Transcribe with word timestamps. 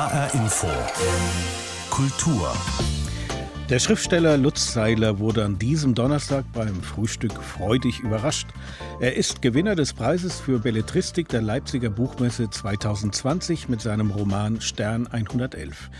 HR 0.00 0.32
Info. 0.32 0.66
Kultur. 1.90 2.50
Der 3.68 3.78
Schriftsteller 3.78 4.38
Lutz 4.38 4.72
Seiler 4.72 5.18
wurde 5.18 5.44
an 5.44 5.58
diesem 5.58 5.94
Donnerstag 5.94 6.46
beim 6.54 6.82
Frühstück 6.82 7.34
freudig 7.34 8.00
überrascht. 8.00 8.48
Er 8.98 9.16
ist 9.16 9.42
Gewinner 9.42 9.74
des 9.74 9.92
Preises 9.92 10.40
für 10.40 10.58
Belletristik 10.58 11.28
der 11.28 11.42
Leipziger 11.42 11.90
Buchmesse 11.90 12.48
2020 12.48 13.68
mit 13.68 13.82
seinem 13.82 14.10
Roman 14.10 14.62
Stern 14.62 15.06
111. 15.06 15.90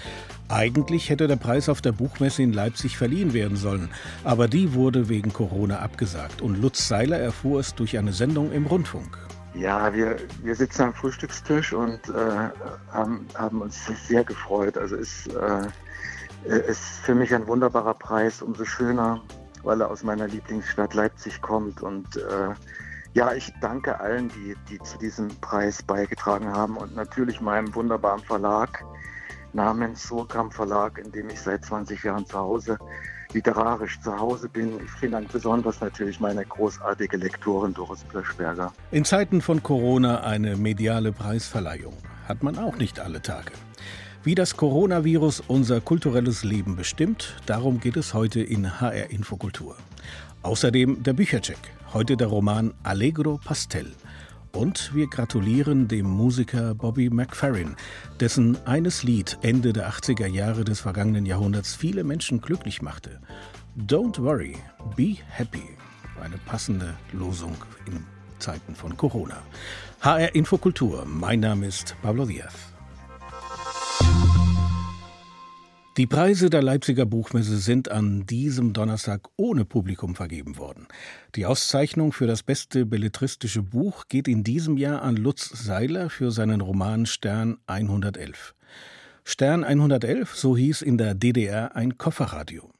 Eigentlich 0.48 1.10
hätte 1.10 1.28
der 1.28 1.36
Preis 1.36 1.68
auf 1.68 1.82
der 1.82 1.92
Buchmesse 1.92 2.42
in 2.42 2.54
Leipzig 2.54 2.96
verliehen 2.96 3.34
werden 3.34 3.58
sollen, 3.58 3.90
aber 4.24 4.48
die 4.48 4.72
wurde 4.72 5.10
wegen 5.10 5.34
Corona 5.34 5.80
abgesagt 5.80 6.40
und 6.40 6.58
Lutz 6.58 6.88
Seiler 6.88 7.18
erfuhr 7.18 7.60
es 7.60 7.74
durch 7.74 7.98
eine 7.98 8.14
Sendung 8.14 8.50
im 8.50 8.64
Rundfunk. 8.64 9.29
Ja, 9.54 9.92
wir, 9.92 10.16
wir 10.42 10.54
sitzen 10.54 10.82
am 10.82 10.94
Frühstückstisch 10.94 11.72
und 11.72 12.08
äh, 12.08 12.50
haben, 12.92 13.26
haben 13.34 13.62
uns 13.62 13.84
sehr 14.06 14.22
gefreut. 14.22 14.78
Also 14.78 14.96
ist, 14.96 15.26
äh, 15.34 15.66
ist 16.68 17.00
für 17.02 17.14
mich 17.14 17.34
ein 17.34 17.46
wunderbarer 17.46 17.94
Preis, 17.94 18.42
umso 18.42 18.64
schöner, 18.64 19.20
weil 19.62 19.80
er 19.80 19.90
aus 19.90 20.04
meiner 20.04 20.28
Lieblingsstadt 20.28 20.94
Leipzig 20.94 21.42
kommt. 21.42 21.82
Und 21.82 22.16
äh, 22.16 22.54
ja, 23.14 23.32
ich 23.32 23.52
danke 23.60 23.98
allen, 23.98 24.28
die, 24.28 24.54
die 24.68 24.78
zu 24.78 24.96
diesem 24.98 25.28
Preis 25.40 25.82
beigetragen 25.82 26.48
haben 26.52 26.76
und 26.76 26.94
natürlich 26.94 27.40
meinem 27.40 27.74
wunderbaren 27.74 28.20
Verlag, 28.20 28.84
namens 29.52 30.02
Surkamp 30.04 30.52
Verlag, 30.52 30.98
in 30.98 31.10
dem 31.12 31.28
ich 31.30 31.40
seit 31.40 31.64
20 31.64 32.02
Jahren 32.02 32.26
zu 32.26 32.38
Hause 32.38 32.78
literarisch 33.32 34.00
zu 34.00 34.18
Hause 34.18 34.48
bin. 34.48 34.72
Ich 34.84 34.90
vielen 34.98 35.12
Dank 35.12 35.32
besonders 35.32 35.80
natürlich 35.80 36.20
meine 36.20 36.44
großartige 36.44 37.16
Lektorin 37.16 37.74
Doris 37.74 38.04
Plöschberger. 38.04 38.72
In 38.90 39.04
Zeiten 39.04 39.40
von 39.40 39.62
Corona 39.62 40.22
eine 40.22 40.56
mediale 40.56 41.12
Preisverleihung 41.12 41.94
hat 42.26 42.42
man 42.42 42.58
auch 42.58 42.76
nicht 42.76 43.00
alle 43.00 43.22
Tage. 43.22 43.52
Wie 44.22 44.34
das 44.34 44.56
Coronavirus 44.56 45.42
unser 45.48 45.80
kulturelles 45.80 46.44
Leben 46.44 46.76
bestimmt, 46.76 47.36
darum 47.46 47.80
geht 47.80 47.96
es 47.96 48.12
heute 48.12 48.40
in 48.42 48.80
HR 48.80 49.10
Infokultur. 49.10 49.76
Außerdem 50.42 51.02
der 51.02 51.14
Büchercheck. 51.14 51.58
Heute 51.92 52.16
der 52.16 52.28
Roman 52.28 52.72
Allegro 52.82 53.40
Pastel 53.42 53.92
und 54.52 54.94
wir 54.94 55.06
gratulieren 55.06 55.88
dem 55.88 56.06
Musiker 56.06 56.74
Bobby 56.74 57.10
McFerrin, 57.10 57.76
dessen 58.20 58.56
eines 58.66 59.02
Lied 59.02 59.38
Ende 59.42 59.72
der 59.72 59.90
80er 59.90 60.26
Jahre 60.26 60.64
des 60.64 60.80
vergangenen 60.80 61.26
Jahrhunderts 61.26 61.74
viele 61.74 62.04
Menschen 62.04 62.40
glücklich 62.40 62.82
machte. 62.82 63.20
Don't 63.76 64.22
worry, 64.22 64.56
be 64.96 65.16
happy. 65.28 65.76
Eine 66.22 66.38
passende 66.38 66.96
Losung 67.12 67.56
in 67.86 68.04
Zeiten 68.38 68.74
von 68.74 68.96
Corona. 68.96 69.42
HR 70.00 70.34
Infokultur. 70.34 71.04
Mein 71.06 71.40
Name 71.40 71.66
ist 71.66 71.94
Pablo 72.02 72.24
Diaz. 72.26 72.54
Die 76.00 76.06
Preise 76.06 76.48
der 76.48 76.62
Leipziger 76.62 77.04
Buchmesse 77.04 77.58
sind 77.58 77.90
an 77.90 78.24
diesem 78.24 78.72
Donnerstag 78.72 79.28
ohne 79.36 79.66
Publikum 79.66 80.14
vergeben 80.14 80.56
worden. 80.56 80.88
Die 81.34 81.44
Auszeichnung 81.44 82.14
für 82.14 82.26
das 82.26 82.42
beste 82.42 82.86
belletristische 82.86 83.60
Buch 83.60 84.08
geht 84.08 84.26
in 84.26 84.42
diesem 84.42 84.78
Jahr 84.78 85.02
an 85.02 85.16
Lutz 85.16 85.50
Seiler 85.50 86.08
für 86.08 86.30
seinen 86.30 86.62
Roman 86.62 87.04
Stern 87.04 87.58
111. 87.66 88.54
Stern 89.24 89.62
111, 89.62 90.34
so 90.34 90.56
hieß 90.56 90.80
in 90.80 90.96
der 90.96 91.14
DDR 91.14 91.76
ein 91.76 91.98
Kofferradio. 91.98 92.70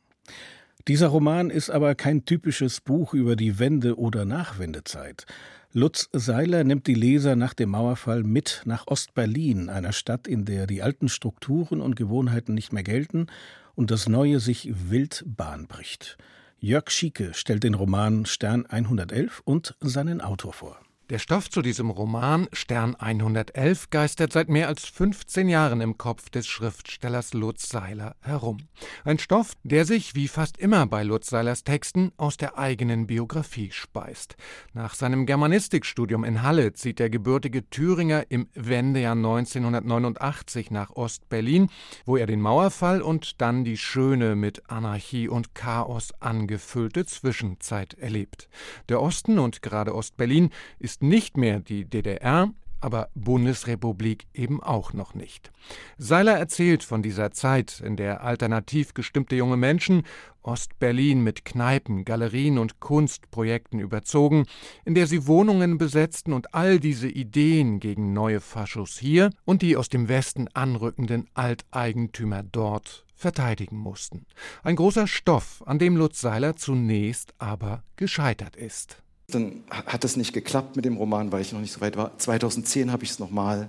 Dieser 0.88 1.08
Roman 1.08 1.50
ist 1.50 1.68
aber 1.68 1.94
kein 1.94 2.24
typisches 2.24 2.80
Buch 2.80 3.12
über 3.12 3.36
die 3.36 3.58
Wende- 3.58 3.98
oder 3.98 4.24
Nachwendezeit. 4.24 5.26
Lutz 5.72 6.08
Seiler 6.12 6.64
nimmt 6.64 6.88
die 6.88 6.94
Leser 6.94 7.36
nach 7.36 7.54
dem 7.54 7.70
Mauerfall 7.70 8.24
mit 8.24 8.62
nach 8.64 8.88
Ostberlin, 8.88 9.68
einer 9.68 9.92
Stadt, 9.92 10.26
in 10.26 10.44
der 10.44 10.66
die 10.66 10.82
alten 10.82 11.08
Strukturen 11.08 11.80
und 11.80 11.94
Gewohnheiten 11.94 12.54
nicht 12.54 12.72
mehr 12.72 12.82
gelten 12.82 13.28
und 13.76 13.92
das 13.92 14.08
Neue 14.08 14.40
sich 14.40 14.68
wild 14.90 15.22
Bahn 15.28 15.68
bricht. 15.68 16.18
Jörg 16.58 16.90
Schieke 16.90 17.34
stellt 17.34 17.62
den 17.62 17.74
Roman 17.74 18.26
Stern 18.26 18.66
111 18.66 19.42
und 19.44 19.76
seinen 19.80 20.20
Autor 20.20 20.54
vor. 20.54 20.80
Der 21.10 21.18
Stoff 21.18 21.50
zu 21.50 21.60
diesem 21.60 21.90
Roman 21.90 22.46
Stern 22.52 22.94
111 22.94 23.90
geistert 23.90 24.32
seit 24.32 24.48
mehr 24.48 24.68
als 24.68 24.84
15 24.84 25.48
Jahren 25.48 25.80
im 25.80 25.98
Kopf 25.98 26.30
des 26.30 26.46
Schriftstellers 26.46 27.34
Lutz 27.34 27.68
Seiler 27.68 28.14
herum. 28.20 28.58
Ein 29.02 29.18
Stoff, 29.18 29.54
der 29.64 29.86
sich, 29.86 30.14
wie 30.14 30.28
fast 30.28 30.56
immer 30.56 30.86
bei 30.86 31.02
Lutz 31.02 31.26
Seilers 31.26 31.64
Texten, 31.64 32.12
aus 32.16 32.36
der 32.36 32.58
eigenen 32.58 33.08
Biografie 33.08 33.72
speist. 33.72 34.36
Nach 34.72 34.94
seinem 34.94 35.26
Germanistikstudium 35.26 36.22
in 36.22 36.42
Halle 36.42 36.74
zieht 36.74 37.00
der 37.00 37.10
gebürtige 37.10 37.68
Thüringer 37.68 38.26
im 38.28 38.46
Wendejahr 38.54 39.16
1989 39.16 40.70
nach 40.70 40.90
Ost-Berlin, 40.90 41.70
wo 42.04 42.18
er 42.18 42.28
den 42.28 42.40
Mauerfall 42.40 43.02
und 43.02 43.40
dann 43.40 43.64
die 43.64 43.78
schöne, 43.78 44.36
mit 44.36 44.70
Anarchie 44.70 45.26
und 45.26 45.56
Chaos 45.56 46.12
angefüllte 46.20 47.04
Zwischenzeit 47.04 47.94
erlebt. 47.94 48.48
Der 48.88 49.02
Osten 49.02 49.40
und 49.40 49.60
gerade 49.60 49.92
Ost-Berlin 49.92 50.50
ist 50.78 50.99
nicht 51.02 51.36
mehr 51.36 51.60
die 51.60 51.84
DDR, 51.84 52.50
aber 52.80 53.08
Bundesrepublik 53.14 54.26
eben 54.34 54.62
auch 54.62 54.92
noch 54.92 55.14
nicht. 55.14 55.52
Seiler 55.98 56.38
erzählt 56.38 56.82
von 56.82 57.02
dieser 57.02 57.30
Zeit, 57.30 57.80
in 57.84 57.96
der 57.96 58.22
alternativ 58.22 58.94
gestimmte 58.94 59.36
junge 59.36 59.56
Menschen 59.56 60.04
Ostberlin 60.42 61.22
mit 61.22 61.44
Kneipen, 61.44 62.06
Galerien 62.06 62.58
und 62.58 62.80
Kunstprojekten 62.80 63.78
überzogen, 63.78 64.46
in 64.86 64.94
der 64.94 65.06
sie 65.06 65.26
Wohnungen 65.26 65.76
besetzten 65.76 66.32
und 66.32 66.54
all 66.54 66.80
diese 66.80 67.08
Ideen 67.08 67.78
gegen 67.78 68.14
neue 68.14 68.40
Faschos 68.40 68.98
hier 68.98 69.30
und 69.44 69.60
die 69.60 69.76
aus 69.76 69.90
dem 69.90 70.08
Westen 70.08 70.48
anrückenden 70.54 71.28
Alteigentümer 71.34 72.42
dort 72.42 73.04
verteidigen 73.14 73.76
mussten. 73.76 74.24
Ein 74.62 74.76
großer 74.76 75.06
Stoff, 75.06 75.62
an 75.66 75.78
dem 75.78 75.96
Lutz 75.96 76.22
Seiler 76.22 76.56
zunächst 76.56 77.34
aber 77.38 77.82
gescheitert 77.96 78.56
ist. 78.56 79.02
Dann 79.30 79.62
hat 79.70 80.04
es 80.04 80.16
nicht 80.16 80.32
geklappt 80.32 80.76
mit 80.76 80.84
dem 80.84 80.96
Roman, 80.96 81.32
weil 81.32 81.42
ich 81.42 81.52
noch 81.52 81.60
nicht 81.60 81.72
so 81.72 81.80
weit 81.80 81.96
war. 81.96 82.16
2010 82.18 82.92
habe 82.92 83.04
ich 83.04 83.10
es 83.10 83.18
nochmal 83.18 83.68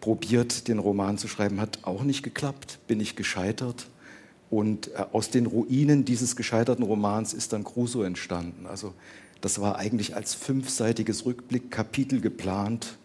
probiert, 0.00 0.68
den 0.68 0.78
Roman 0.78 1.18
zu 1.18 1.28
schreiben. 1.28 1.60
Hat 1.60 1.78
auch 1.82 2.02
nicht 2.02 2.22
geklappt, 2.22 2.78
bin 2.86 3.00
ich 3.00 3.16
gescheitert. 3.16 3.86
Und 4.50 4.88
äh, 4.88 5.06
aus 5.12 5.30
den 5.30 5.46
Ruinen 5.46 6.04
dieses 6.04 6.36
gescheiterten 6.36 6.84
Romans 6.84 7.32
ist 7.34 7.52
dann 7.52 7.64
Crusoe 7.64 8.04
entstanden. 8.04 8.66
Also 8.66 8.94
das 9.40 9.60
war 9.60 9.76
eigentlich 9.76 10.14
als 10.14 10.34
fünfseitiges 10.34 11.26
Rückblickkapitel 11.26 12.20
geplant. 12.20 12.96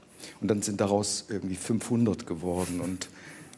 Und 0.41 0.49
dann 0.49 0.61
sind 0.61 0.81
daraus 0.81 1.25
irgendwie 1.29 1.55
500 1.55 2.27
geworden. 2.27 2.81
Und 2.81 3.09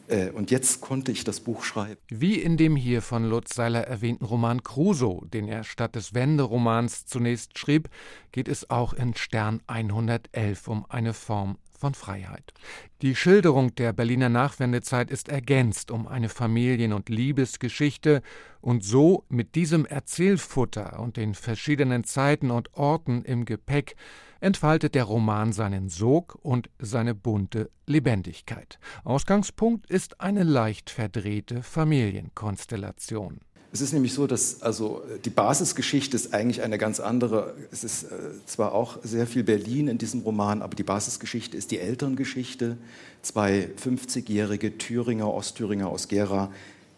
äh, 0.08 0.30
und 0.30 0.50
jetzt 0.50 0.80
konnte 0.80 1.12
ich 1.12 1.24
das 1.24 1.40
Buch 1.40 1.64
schreiben. 1.64 2.00
Wie 2.08 2.34
in 2.34 2.56
dem 2.56 2.76
hier 2.76 3.02
von 3.02 3.28
Lutz 3.28 3.54
Seiler 3.54 3.86
erwähnten 3.86 4.24
Roman 4.24 4.62
Crusoe, 4.62 5.26
den 5.32 5.48
er 5.48 5.64
statt 5.64 5.94
des 5.94 6.14
Wenderomans 6.14 7.06
zunächst 7.06 7.58
schrieb, 7.58 7.88
geht 8.32 8.48
es 8.48 8.68
auch 8.70 8.92
in 8.92 9.14
Stern 9.14 9.60
111 9.66 10.66
um 10.66 10.84
eine 10.88 11.14
Form 11.14 11.58
von 11.82 11.94
Freiheit. 11.94 12.54
Die 13.02 13.16
Schilderung 13.16 13.74
der 13.74 13.92
Berliner 13.92 14.28
Nachwendezeit 14.28 15.10
ist 15.10 15.28
ergänzt 15.28 15.90
um 15.90 16.06
eine 16.06 16.28
Familien- 16.28 16.92
und 16.92 17.08
Liebesgeschichte 17.08 18.22
und 18.60 18.84
so 18.84 19.24
mit 19.28 19.56
diesem 19.56 19.84
Erzählfutter 19.84 21.00
und 21.00 21.16
den 21.16 21.34
verschiedenen 21.34 22.04
Zeiten 22.04 22.52
und 22.52 22.72
Orten 22.74 23.22
im 23.24 23.44
Gepäck 23.44 23.96
entfaltet 24.38 24.94
der 24.94 25.04
Roman 25.04 25.52
seinen 25.52 25.88
Sog 25.88 26.38
und 26.40 26.70
seine 26.78 27.16
bunte 27.16 27.68
Lebendigkeit. 27.86 28.78
Ausgangspunkt 29.02 29.90
ist 29.90 30.20
eine 30.20 30.44
leicht 30.44 30.88
verdrehte 30.88 31.64
Familienkonstellation. 31.64 33.40
Es 33.72 33.80
ist 33.80 33.94
nämlich 33.94 34.12
so, 34.12 34.26
dass 34.26 34.60
also 34.60 35.02
die 35.24 35.30
Basisgeschichte 35.30 36.14
ist 36.14 36.34
eigentlich 36.34 36.60
eine 36.60 36.76
ganz 36.76 37.00
andere. 37.00 37.54
Es 37.70 37.84
ist 37.84 38.04
äh, 38.04 38.08
zwar 38.44 38.74
auch 38.74 38.98
sehr 39.02 39.26
viel 39.26 39.44
Berlin 39.44 39.88
in 39.88 39.96
diesem 39.96 40.20
Roman, 40.20 40.60
aber 40.60 40.74
die 40.74 40.82
Basisgeschichte 40.82 41.56
ist 41.56 41.70
die 41.70 41.78
Elterngeschichte. 41.78 42.76
Zwei 43.22 43.70
50-jährige 43.82 44.76
Thüringer, 44.76 45.32
Ostthüringer 45.32 45.88
aus 45.88 46.08
Gera 46.08 46.52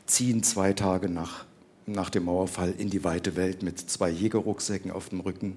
ziehen 0.07 0.43
zwei 0.43 0.73
Tage 0.73 1.09
nach, 1.09 1.45
nach 1.87 2.11
dem 2.11 2.25
Mauerfall 2.25 2.75
in 2.77 2.91
die 2.91 3.05
weite 3.05 3.37
Welt 3.37 3.63
mit 3.63 3.79
zwei 3.79 4.11
Jägerrucksäcken 4.11 4.91
auf 4.91 5.11
dem 5.11 5.21
Rücken 5.21 5.57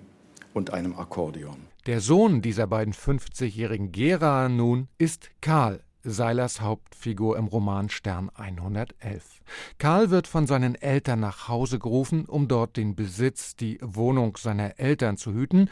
und 0.54 0.72
einem 0.72 0.96
Akkordeon. 0.96 1.58
Der 1.88 2.00
Sohn 2.00 2.44
dieser 2.44 2.68
beiden 2.68 2.94
50-jährigen 2.94 3.92
Gera 3.92 4.50
nun 4.50 4.88
ist 5.00 5.32
Karl, 5.42 5.80
Seilers 6.10 6.62
Hauptfigur 6.62 7.38
im 7.38 7.48
Roman 7.48 7.90
Stern 7.90 8.32
111. 8.34 9.42
Karl 9.78 10.10
wird 10.10 10.26
von 10.26 10.48
seinen 10.48 10.76
Eltern 10.76 11.20
nach 11.20 11.50
Hause 11.50 11.80
gerufen, 11.80 12.26
um 12.26 12.48
dort 12.48 12.78
den 12.78 12.96
Besitz, 12.96 13.56
die 13.58 13.78
Wohnung 13.82 14.38
seiner 14.38 14.80
Eltern 14.80 15.18
zu 15.18 15.34
hüten, 15.34 15.70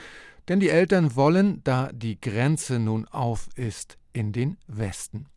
Denn 0.47 0.59
die 0.59 0.69
Eltern 0.69 1.15
wollen, 1.15 1.61
da 1.63 1.89
die 1.91 2.19
Grenze 2.19 2.79
nun 2.79 3.07
auf 3.07 3.49
ist, 3.55 3.97
in 4.15 4.31
den 4.31 4.57
Westen. 4.67 5.27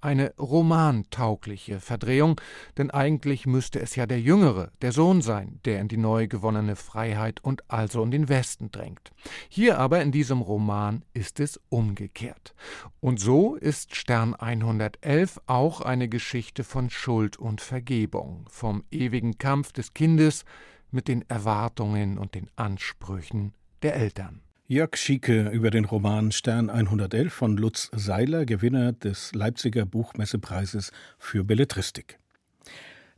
Eine 0.00 0.34
romantaugliche 0.36 1.78
Verdrehung, 1.78 2.40
denn 2.78 2.90
eigentlich 2.90 3.46
müsste 3.46 3.78
es 3.80 3.94
ja 3.94 4.06
der 4.06 4.20
Jüngere, 4.20 4.72
der 4.80 4.90
Sohn 4.90 5.22
sein, 5.22 5.60
der 5.64 5.80
in 5.80 5.88
die 5.88 5.98
neu 5.98 6.26
gewonnene 6.26 6.74
Freiheit 6.74 7.44
und 7.44 7.70
also 7.70 8.02
in 8.02 8.10
den 8.10 8.28
Westen 8.28 8.72
drängt. 8.72 9.12
Hier 9.48 9.78
aber 9.78 10.02
in 10.02 10.10
diesem 10.10 10.40
Roman 10.40 11.04
ist 11.12 11.38
es 11.38 11.60
umgekehrt. 11.68 12.54
Und 13.00 13.20
so 13.20 13.54
ist 13.54 13.94
Stern 13.94 14.34
111 14.34 15.40
auch 15.46 15.80
eine 15.80 16.08
Geschichte 16.08 16.64
von 16.64 16.90
Schuld 16.90 17.36
und 17.36 17.60
Vergebung, 17.60 18.46
vom 18.50 18.82
ewigen 18.90 19.38
Kampf 19.38 19.72
des 19.72 19.94
Kindes 19.94 20.44
mit 20.90 21.06
den 21.06 21.22
Erwartungen 21.28 22.18
und 22.18 22.34
den 22.34 22.50
Ansprüchen 22.56 23.52
der 23.82 23.94
Eltern. 23.94 24.40
Jörg 24.72 24.96
Schieke 24.96 25.50
über 25.50 25.70
den 25.70 25.84
Roman 25.84 26.32
Stern 26.32 26.70
111 26.70 27.30
von 27.30 27.58
Lutz 27.58 27.90
Seiler, 27.94 28.46
Gewinner 28.46 28.94
des 28.94 29.34
Leipziger 29.34 29.84
Buchmessepreises 29.84 30.92
für 31.18 31.44
Belletristik. 31.44 32.18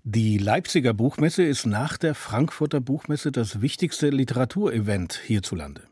Die 0.02 0.38
Leipziger 0.38 0.94
Buchmesse 0.94 1.44
ist 1.44 1.64
nach 1.64 1.96
der 1.96 2.16
Frankfurter 2.16 2.80
Buchmesse 2.80 3.30
das 3.30 3.60
wichtigste 3.60 4.10
Literaturevent 4.10 5.20
hierzulande. 5.24 5.82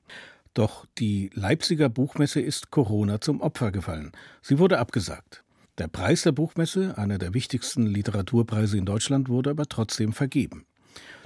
Doch 0.53 0.85
die 0.99 1.31
Leipziger 1.33 1.89
Buchmesse 1.89 2.41
ist 2.41 2.73
Corona 2.73 3.21
zum 3.21 3.41
Opfer 3.41 3.71
gefallen. 3.71 4.11
Sie 4.41 4.59
wurde 4.59 4.81
abgesagt. 4.81 5.45
Der 5.79 5.87
Preis 5.87 6.23
der 6.23 6.33
Buchmesse, 6.33 6.99
einer 6.99 7.19
der 7.19 7.35
wichtigsten 7.35 7.87
Literaturpreise 7.87 8.79
in 8.79 8.85
Deutschland, 8.85 9.29
wurde 9.29 9.51
aber 9.51 9.67
trotzdem 9.67 10.13
vergeben. 10.13 10.67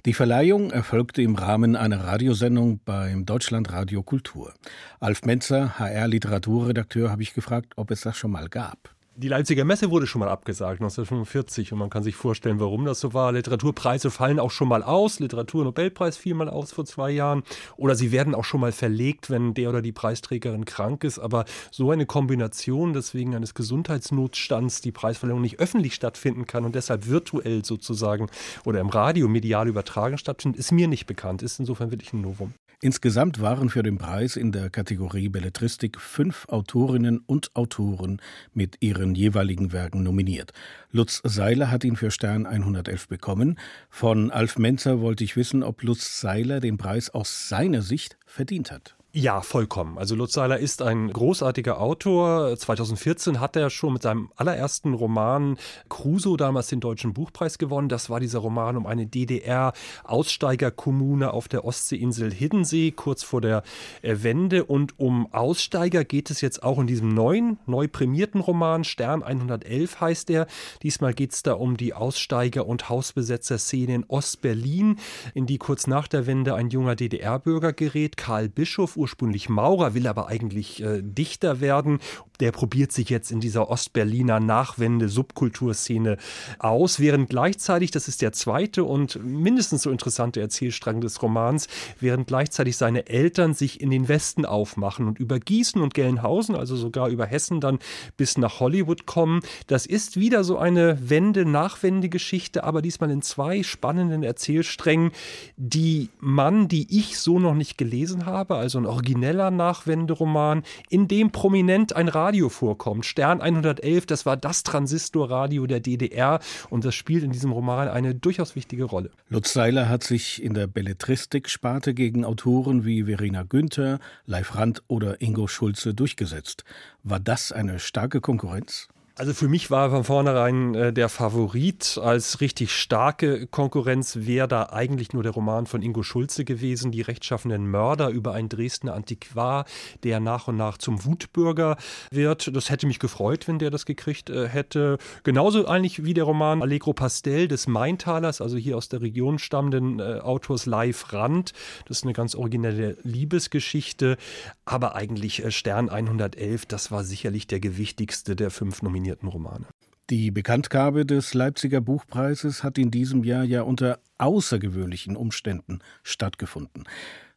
Die 0.06 0.14
Verleihung 0.14 0.70
erfolgte 0.70 1.22
im 1.22 1.34
Rahmen 1.34 1.74
einer 1.74 2.04
Radiosendung 2.04 2.80
beim 2.84 3.26
Deutschlandradio 3.26 4.02
Kultur. 4.02 4.54
Alf 5.00 5.22
Menzer, 5.24 5.78
HR-Literaturredakteur, 5.78 7.10
habe 7.10 7.22
ich 7.22 7.34
gefragt, 7.34 7.72
ob 7.76 7.90
es 7.90 8.02
das 8.02 8.16
schon 8.16 8.30
mal 8.30 8.48
gab. 8.48 8.95
Die 9.18 9.28
Leipziger 9.28 9.64
Messe 9.64 9.90
wurde 9.90 10.06
schon 10.06 10.18
mal 10.20 10.28
abgesagt, 10.28 10.82
1945, 10.82 11.72
und 11.72 11.78
man 11.78 11.88
kann 11.88 12.02
sich 12.02 12.14
vorstellen, 12.16 12.60
warum 12.60 12.84
das 12.84 13.00
so 13.00 13.14
war. 13.14 13.32
Literaturpreise 13.32 14.10
fallen 14.10 14.38
auch 14.38 14.50
schon 14.50 14.68
mal 14.68 14.82
aus. 14.82 15.20
Literaturnobelpreis 15.20 16.18
fiel 16.18 16.34
mal 16.34 16.50
aus 16.50 16.72
vor 16.72 16.84
zwei 16.84 17.12
Jahren. 17.12 17.42
Oder 17.78 17.94
sie 17.94 18.12
werden 18.12 18.34
auch 18.34 18.44
schon 18.44 18.60
mal 18.60 18.72
verlegt, 18.72 19.30
wenn 19.30 19.54
der 19.54 19.70
oder 19.70 19.80
die 19.80 19.92
Preisträgerin 19.92 20.66
krank 20.66 21.02
ist. 21.02 21.18
Aber 21.18 21.46
so 21.70 21.90
eine 21.90 22.04
Kombination, 22.04 22.92
dass 22.92 23.14
wegen 23.14 23.34
eines 23.34 23.54
Gesundheitsnotstands 23.54 24.82
die 24.82 24.92
Preisverleihung 24.92 25.40
nicht 25.40 25.60
öffentlich 25.60 25.94
stattfinden 25.94 26.46
kann 26.46 26.66
und 26.66 26.74
deshalb 26.74 27.08
virtuell 27.08 27.64
sozusagen 27.64 28.26
oder 28.66 28.80
im 28.80 28.90
Radio 28.90 29.28
medial 29.28 29.66
übertragen 29.66 30.18
stattfindet, 30.18 30.58
ist 30.58 30.72
mir 30.72 30.88
nicht 30.88 31.06
bekannt. 31.06 31.42
Ist 31.42 31.58
insofern 31.58 31.90
wirklich 31.90 32.12
ein 32.12 32.20
Novum. 32.20 32.52
Insgesamt 32.82 33.40
waren 33.40 33.70
für 33.70 33.82
den 33.82 33.96
Preis 33.96 34.37
in 34.37 34.52
der 34.52 34.69
Kategorie 34.69 35.31
Belletristik 35.31 35.99
fünf 35.99 36.46
Autorinnen 36.50 37.20
und 37.25 37.56
Autoren 37.56 38.20
mit 38.52 38.76
ihren 38.81 39.14
jeweiligen 39.14 39.73
Werken 39.73 40.02
nominiert. 40.02 40.52
Lutz 40.90 41.23
Seiler 41.25 41.70
hat 41.70 41.84
ihn 41.84 41.96
für 41.96 42.11
Stern 42.11 42.44
111 42.44 43.08
bekommen. 43.08 43.58
Von 43.88 44.31
Alf 44.31 44.58
Menzer 44.58 45.00
wollte 45.00 45.25
ich 45.25 45.37
wissen, 45.37 45.62
ob 45.62 45.82
Lutz 45.82 46.20
Seiler 46.20 46.61
den 46.61 46.76
Preis 46.76 47.08
aus 47.08 47.49
seiner 47.49 47.81
Sicht 47.81 48.19
verdient 48.26 48.70
hat. 48.70 48.94
Ja, 49.18 49.40
vollkommen. 49.40 49.96
Also 49.96 50.14
Lutz 50.14 50.34
Seiler 50.34 50.58
ist 50.58 50.82
ein 50.82 51.10
großartiger 51.10 51.80
Autor. 51.80 52.54
2014 52.54 53.40
hat 53.40 53.56
er 53.56 53.70
schon 53.70 53.94
mit 53.94 54.02
seinem 54.02 54.28
allerersten 54.36 54.92
Roman 54.92 55.56
Crusoe 55.88 56.36
damals 56.36 56.68
den 56.68 56.80
Deutschen 56.80 57.14
Buchpreis 57.14 57.56
gewonnen. 57.56 57.88
Das 57.88 58.10
war 58.10 58.20
dieser 58.20 58.40
Roman 58.40 58.76
um 58.76 58.84
eine 58.84 59.06
DDR-Aussteigerkommune 59.06 61.32
auf 61.32 61.48
der 61.48 61.64
Ostseeinsel 61.64 62.30
Hiddensee, 62.30 62.90
kurz 62.90 63.22
vor 63.22 63.40
der 63.40 63.62
äh, 64.02 64.16
Wende. 64.20 64.66
Und 64.66 65.00
um 65.00 65.32
Aussteiger 65.32 66.04
geht 66.04 66.28
es 66.28 66.42
jetzt 66.42 66.62
auch 66.62 66.78
in 66.78 66.86
diesem 66.86 67.08
neuen, 67.08 67.58
neu 67.64 67.88
prämierten 67.88 68.42
Roman. 68.42 68.84
Stern 68.84 69.22
111 69.22 69.98
heißt 69.98 70.28
er. 70.28 70.46
Diesmal 70.82 71.14
geht 71.14 71.32
es 71.32 71.42
da 71.42 71.54
um 71.54 71.78
die 71.78 71.94
Aussteiger- 71.94 72.66
und 72.66 72.90
Hausbesetzer-Szene 72.90 73.94
in 73.94 74.04
Ostberlin, 74.08 74.98
in 75.32 75.46
die 75.46 75.56
kurz 75.56 75.86
nach 75.86 76.06
der 76.06 76.26
Wende 76.26 76.54
ein 76.54 76.68
junger 76.68 76.96
DDR-Bürger 76.96 77.72
gerät, 77.72 78.18
Karl 78.18 78.50
Bischof, 78.50 78.98
ursprünglich 79.06 79.48
Maurer, 79.48 79.94
will 79.94 80.08
aber 80.08 80.26
eigentlich 80.26 80.82
äh, 80.82 81.00
Dichter 81.00 81.60
werden. 81.60 82.00
Der 82.40 82.52
probiert 82.52 82.92
sich 82.92 83.10
jetzt 83.10 83.30
in 83.30 83.40
dieser 83.40 83.70
Ostberliner 83.70 84.40
Nachwende-Subkulturszene 84.40 86.16
aus, 86.58 87.00
während 87.00 87.30
gleichzeitig, 87.30 87.90
das 87.90 88.08
ist 88.08 88.22
der 88.22 88.32
zweite 88.32 88.84
und 88.84 89.22
mindestens 89.24 89.82
so 89.82 89.90
interessante 89.90 90.40
Erzählstrang 90.40 91.00
des 91.00 91.22
Romans, 91.22 91.68
während 92.00 92.26
gleichzeitig 92.26 92.76
seine 92.76 93.08
Eltern 93.08 93.54
sich 93.54 93.80
in 93.80 93.90
den 93.90 94.08
Westen 94.08 94.44
aufmachen 94.44 95.06
und 95.06 95.18
über 95.18 95.38
Gießen 95.38 95.80
und 95.80 95.94
Gelnhausen, 95.94 96.54
also 96.54 96.76
sogar 96.76 97.08
über 97.08 97.26
Hessen 97.26 97.60
dann 97.60 97.78
bis 98.16 98.38
nach 98.38 98.60
Hollywood 98.60 99.06
kommen. 99.06 99.40
Das 99.66 99.86
ist 99.86 100.18
wieder 100.18 100.44
so 100.44 100.58
eine 100.58 101.08
Wende-Nachwende-Geschichte, 101.08 102.64
aber 102.64 102.82
diesmal 102.82 103.10
in 103.10 103.22
zwei 103.22 103.62
spannenden 103.62 104.22
Erzählsträngen, 104.22 105.12
die 105.56 106.10
man, 106.20 106.68
die 106.68 106.86
ich 106.98 107.18
so 107.18 107.38
noch 107.38 107.54
nicht 107.54 107.78
gelesen 107.78 108.26
habe, 108.26 108.56
also 108.56 108.78
ein 108.78 108.86
origineller 108.86 109.50
Nachwenderoman, 109.50 110.62
in 110.88 111.08
dem 111.08 111.30
prominent 111.30 111.94
ein 111.94 112.08
Radio 112.26 112.49
vorkommt. 112.49 113.06
Stern 113.06 113.40
111, 113.40 114.05
das 114.05 114.26
war 114.26 114.37
das 114.37 114.64
Transistorradio 114.64 115.69
der 115.69 115.78
DDR 115.78 116.40
und 116.70 116.84
das 116.84 116.96
spielt 116.96 117.23
in 117.23 117.31
diesem 117.31 117.52
Roman 117.52 117.87
eine 117.87 118.17
durchaus 118.17 118.56
wichtige 118.56 118.82
Rolle. 118.82 119.12
Lutz 119.28 119.52
Seiler 119.52 119.88
hat 119.88 120.02
sich 120.02 120.43
in 120.43 120.52
der 120.52 120.67
Belletristik-Sparte 120.67 121.94
gegen 121.94 122.25
Autoren 122.25 122.84
wie 122.84 123.05
Verena 123.05 123.44
Günther, 123.44 124.00
Leif 124.25 124.56
Rand 124.56 124.82
oder 124.88 125.23
Ingo 125.23 125.46
Schulze 125.46 125.94
durchgesetzt. 125.94 126.64
War 127.05 127.20
das 127.20 127.52
eine 127.52 127.78
starke 127.78 128.20
Konkurrenz? 128.20 128.88
Also 129.18 129.32
für 129.32 129.48
mich 129.48 129.70
war 129.70 129.88
von 129.88 130.04
vornherein 130.04 130.74
äh, 130.74 130.92
der 130.92 131.08
Favorit 131.08 131.98
als 132.02 132.42
richtig 132.42 132.70
starke 132.74 133.46
Konkurrenz 133.46 134.18
wäre 134.20 134.46
da 134.46 134.64
eigentlich 134.64 135.14
nur 135.14 135.22
der 135.22 135.32
Roman 135.32 135.64
von 135.64 135.80
Ingo 135.80 136.02
Schulze 136.02 136.44
gewesen, 136.44 136.92
die 136.92 137.00
rechtschaffenden 137.00 137.66
Mörder 137.66 138.10
über 138.10 138.34
einen 138.34 138.50
Dresdner 138.50 138.92
Antiquar, 138.92 139.64
der 140.02 140.20
nach 140.20 140.48
und 140.48 140.58
nach 140.58 140.76
zum 140.76 141.06
Wutbürger 141.06 141.78
wird. 142.10 142.54
Das 142.54 142.68
hätte 142.68 142.86
mich 142.86 142.98
gefreut, 142.98 143.48
wenn 143.48 143.58
der 143.58 143.70
das 143.70 143.86
gekriegt 143.86 144.28
äh, 144.28 144.48
hätte. 144.48 144.98
Genauso 145.22 145.66
eigentlich 145.66 146.04
wie 146.04 146.12
der 146.12 146.24
Roman 146.24 146.60
Allegro 146.60 146.92
Pastel 146.92 147.48
des 147.48 147.66
Maintalers, 147.68 148.42
also 148.42 148.58
hier 148.58 148.76
aus 148.76 148.90
der 148.90 149.00
Region 149.00 149.38
stammenden 149.38 149.98
äh, 149.98 150.20
Autors 150.20 150.66
Live 150.66 151.14
Rand. 151.14 151.54
Das 151.86 151.98
ist 151.98 152.04
eine 152.04 152.12
ganz 152.12 152.34
originelle 152.34 152.98
Liebesgeschichte, 153.02 154.18
aber 154.66 154.94
eigentlich 154.94 155.42
Stern 155.56 155.88
111, 155.88 156.66
das 156.66 156.90
war 156.90 157.02
sicherlich 157.02 157.46
der 157.46 157.60
gewichtigste 157.60 158.36
der 158.36 158.50
fünf 158.50 158.82
Nominierten 158.82 159.05
nominierten 159.06 159.28
Romane. 159.28 159.66
Die 160.10 160.30
Bekanntgabe 160.30 161.04
des 161.04 161.34
Leipziger 161.34 161.80
Buchpreises 161.80 162.62
hat 162.62 162.78
in 162.78 162.90
diesem 162.90 163.24
Jahr 163.24 163.44
ja 163.44 163.62
unter 163.62 163.98
außergewöhnlichen 164.18 165.16
Umständen 165.16 165.80
stattgefunden. 166.04 166.84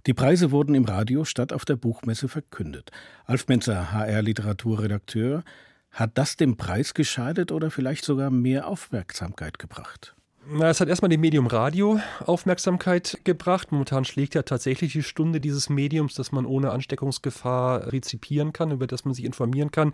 Die 0.05 0.13
Preise 0.13 0.51
wurden 0.51 0.75
im 0.75 0.85
Radio 0.85 1.25
statt 1.25 1.51
auf 1.51 1.65
der 1.65 1.75
Buchmesse 1.75 2.27
verkündet. 2.27 2.91
Alf 3.25 3.47
Menzer, 3.47 3.91
HR-Literaturredakteur, 3.91 5.43
hat 5.91 6.17
das 6.17 6.37
dem 6.37 6.57
Preis 6.57 6.93
geschadet 6.93 7.51
oder 7.51 7.71
vielleicht 7.71 8.05
sogar 8.05 8.29
mehr 8.29 8.67
Aufmerksamkeit 8.67 9.57
gebracht? 9.57 10.15
Na, 10.51 10.67
es 10.67 10.81
hat 10.81 10.89
erstmal 10.89 11.09
dem 11.09 11.21
Medium 11.21 11.45
Radio 11.45 11.99
Aufmerksamkeit 12.25 13.19
gebracht. 13.23 13.71
Momentan 13.71 14.03
schlägt 14.03 14.33
ja 14.33 14.41
tatsächlich 14.41 14.93
die 14.93 15.03
Stunde 15.03 15.39
dieses 15.39 15.69
Mediums, 15.69 16.15
dass 16.15 16.31
man 16.31 16.47
ohne 16.47 16.71
Ansteckungsgefahr 16.71 17.91
rezipieren 17.91 18.51
kann, 18.51 18.71
über 18.71 18.87
das 18.87 19.05
man 19.05 19.13
sich 19.13 19.25
informieren 19.25 19.69
kann. 19.69 19.93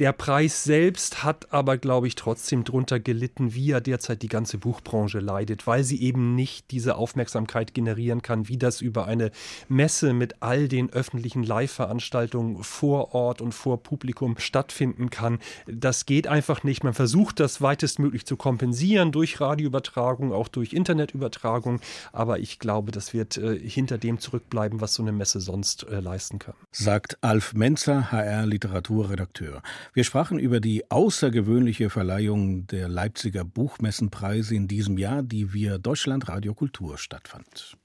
Der 0.00 0.12
Preis 0.12 0.64
selbst 0.64 1.22
hat 1.22 1.52
aber, 1.52 1.78
glaube 1.78 2.08
ich, 2.08 2.16
trotzdem 2.16 2.64
drunter 2.64 2.98
gelitten, 2.98 3.54
wie 3.54 3.70
er 3.70 3.80
derzeit 3.80 4.22
die 4.22 4.28
ganze 4.28 4.58
Buchbranche 4.58 5.20
leidet, 5.20 5.68
weil 5.68 5.84
sie 5.84 6.02
eben 6.02 6.34
nicht 6.34 6.72
diese 6.72 6.96
Aufmerksamkeit 6.96 7.72
generieren 7.72 8.20
kann, 8.20 8.48
wie 8.48 8.58
das 8.58 8.80
über 8.80 9.06
eine 9.06 9.30
Messe 9.68 10.12
mit 10.12 10.42
all 10.42 10.66
den 10.66 10.90
öffentlichen 10.92 11.44
Live-Veranstaltungen 11.44 12.64
vor 12.64 13.14
Ort 13.14 13.40
und 13.40 13.52
vor 13.52 13.80
Publikum 13.80 14.38
stattfinden 14.38 15.10
kann. 15.10 15.38
Das 15.68 16.04
geht 16.04 16.26
einfach 16.26 16.64
nicht. 16.64 16.82
Man 16.82 16.94
versucht 16.94 17.38
das 17.38 17.62
weitestmöglich 17.62 18.26
zu 18.26 18.36
kompensieren 18.36 19.12
durch 19.12 19.40
Radioübertragung 19.40 19.83
Übertragung, 19.84 20.32
auch 20.32 20.48
durch 20.48 20.72
Internetübertragung. 20.72 21.80
Aber 22.12 22.38
ich 22.38 22.58
glaube, 22.58 22.92
das 22.92 23.12
wird 23.12 23.36
äh, 23.36 23.58
hinter 23.58 23.98
dem 23.98 24.18
zurückbleiben, 24.18 24.80
was 24.80 24.94
so 24.94 25.02
eine 25.02 25.12
Messe 25.12 25.40
sonst 25.40 25.84
äh, 25.84 26.00
leisten 26.00 26.38
kann. 26.38 26.54
Sagt 26.72 27.18
Alf 27.20 27.54
Menzer, 27.54 28.10
HR-Literaturredakteur. 28.10 29.62
Wir 29.92 30.04
sprachen 30.04 30.38
über 30.38 30.60
die 30.60 30.90
außergewöhnliche 30.90 31.90
Verleihung 31.90 32.66
der 32.66 32.88
Leipziger 32.88 33.44
Buchmessenpreise 33.44 34.54
in 34.54 34.68
diesem 34.68 34.98
Jahr, 34.98 35.22
die 35.22 35.52
via 35.52 35.78
Deutschland 35.78 36.28
Radio 36.28 36.54
Kultur 36.54 36.98
stattfand. 36.98 37.76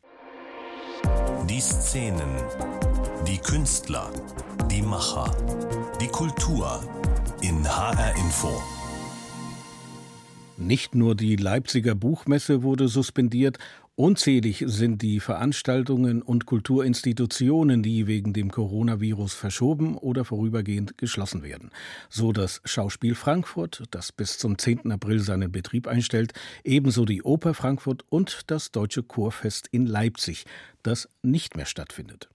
Die 1.50 1.62
Szenen, 1.62 2.30
die 3.28 3.38
Künstler, 3.38 4.12
die 4.70 4.82
Macher, 4.82 5.36
die 6.02 6.08
Kultur 6.08 6.82
in 7.42 7.64
HR 7.66 8.16
Info. 8.18 8.79
Nicht 10.60 10.94
nur 10.94 11.16
die 11.16 11.38
Leipziger 11.38 11.96
Buchmesse 11.96 12.64
wurde 12.64 12.90
suspendiert, 12.90 13.58
Unzählig 13.96 14.64
sind 14.66 15.02
die 15.02 15.20
Veranstaltungen 15.20 16.22
und 16.22 16.46
Kulturinstitutionen, 16.46 17.84
die 17.84 18.08
wegen 18.08 18.32
dem 18.32 18.50
Coronavirus 18.50 19.34
verschoben 19.34 19.98
oder 19.98 20.24
vorübergehend 20.24 20.98
geschlossen 20.98 21.44
werden. 21.44 21.70
So 22.10 22.32
das 22.32 22.62
Schauspiel 22.64 23.14
Frankfurt, 23.14 23.84
das 23.92 24.14
bis 24.14 24.38
zum 24.38 24.58
10. 24.58 24.90
April 24.94 25.20
seinen 25.20 25.52
Betrieb 25.52 25.86
einstellt, 25.86 26.32
ebenso 26.64 27.04
die 27.04 27.24
Oper 27.24 27.54
Frankfurt 27.54 28.06
und 28.08 28.44
das 28.48 28.72
Deutsche 28.72 29.04
Chorfest 29.04 29.68
in 29.68 29.86
Leipzig, 29.86 30.46
das 30.82 31.10
nicht 31.22 31.58
mehr 31.58 31.66
stattfindet. 31.66 32.30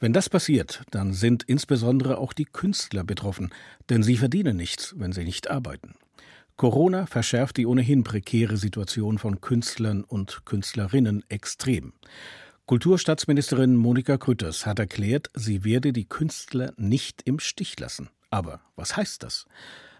Wenn 0.00 0.12
das 0.12 0.28
passiert, 0.28 0.82
dann 0.90 1.14
sind 1.14 1.42
insbesondere 1.44 2.18
auch 2.18 2.34
die 2.34 2.44
Künstler 2.44 3.02
betroffen, 3.02 3.48
denn 3.88 4.02
sie 4.02 4.18
verdienen 4.18 4.58
nichts, 4.58 4.94
wenn 4.98 5.12
sie 5.12 5.24
nicht 5.24 5.50
arbeiten. 5.50 5.94
Corona 6.58 7.06
verschärft 7.06 7.56
die 7.56 7.66
ohnehin 7.66 8.02
prekäre 8.02 8.56
Situation 8.56 9.18
von 9.18 9.40
Künstlern 9.40 10.02
und 10.02 10.44
Künstlerinnen 10.44 11.24
extrem. 11.28 11.92
Kulturstaatsministerin 12.66 13.76
Monika 13.76 14.16
Grütters 14.16 14.66
hat 14.66 14.80
erklärt, 14.80 15.30
sie 15.34 15.62
werde 15.62 15.92
die 15.92 16.06
Künstler 16.06 16.72
nicht 16.76 17.22
im 17.22 17.38
Stich 17.38 17.78
lassen. 17.78 18.10
Aber 18.30 18.60
was 18.74 18.96
heißt 18.96 19.22
das? 19.22 19.46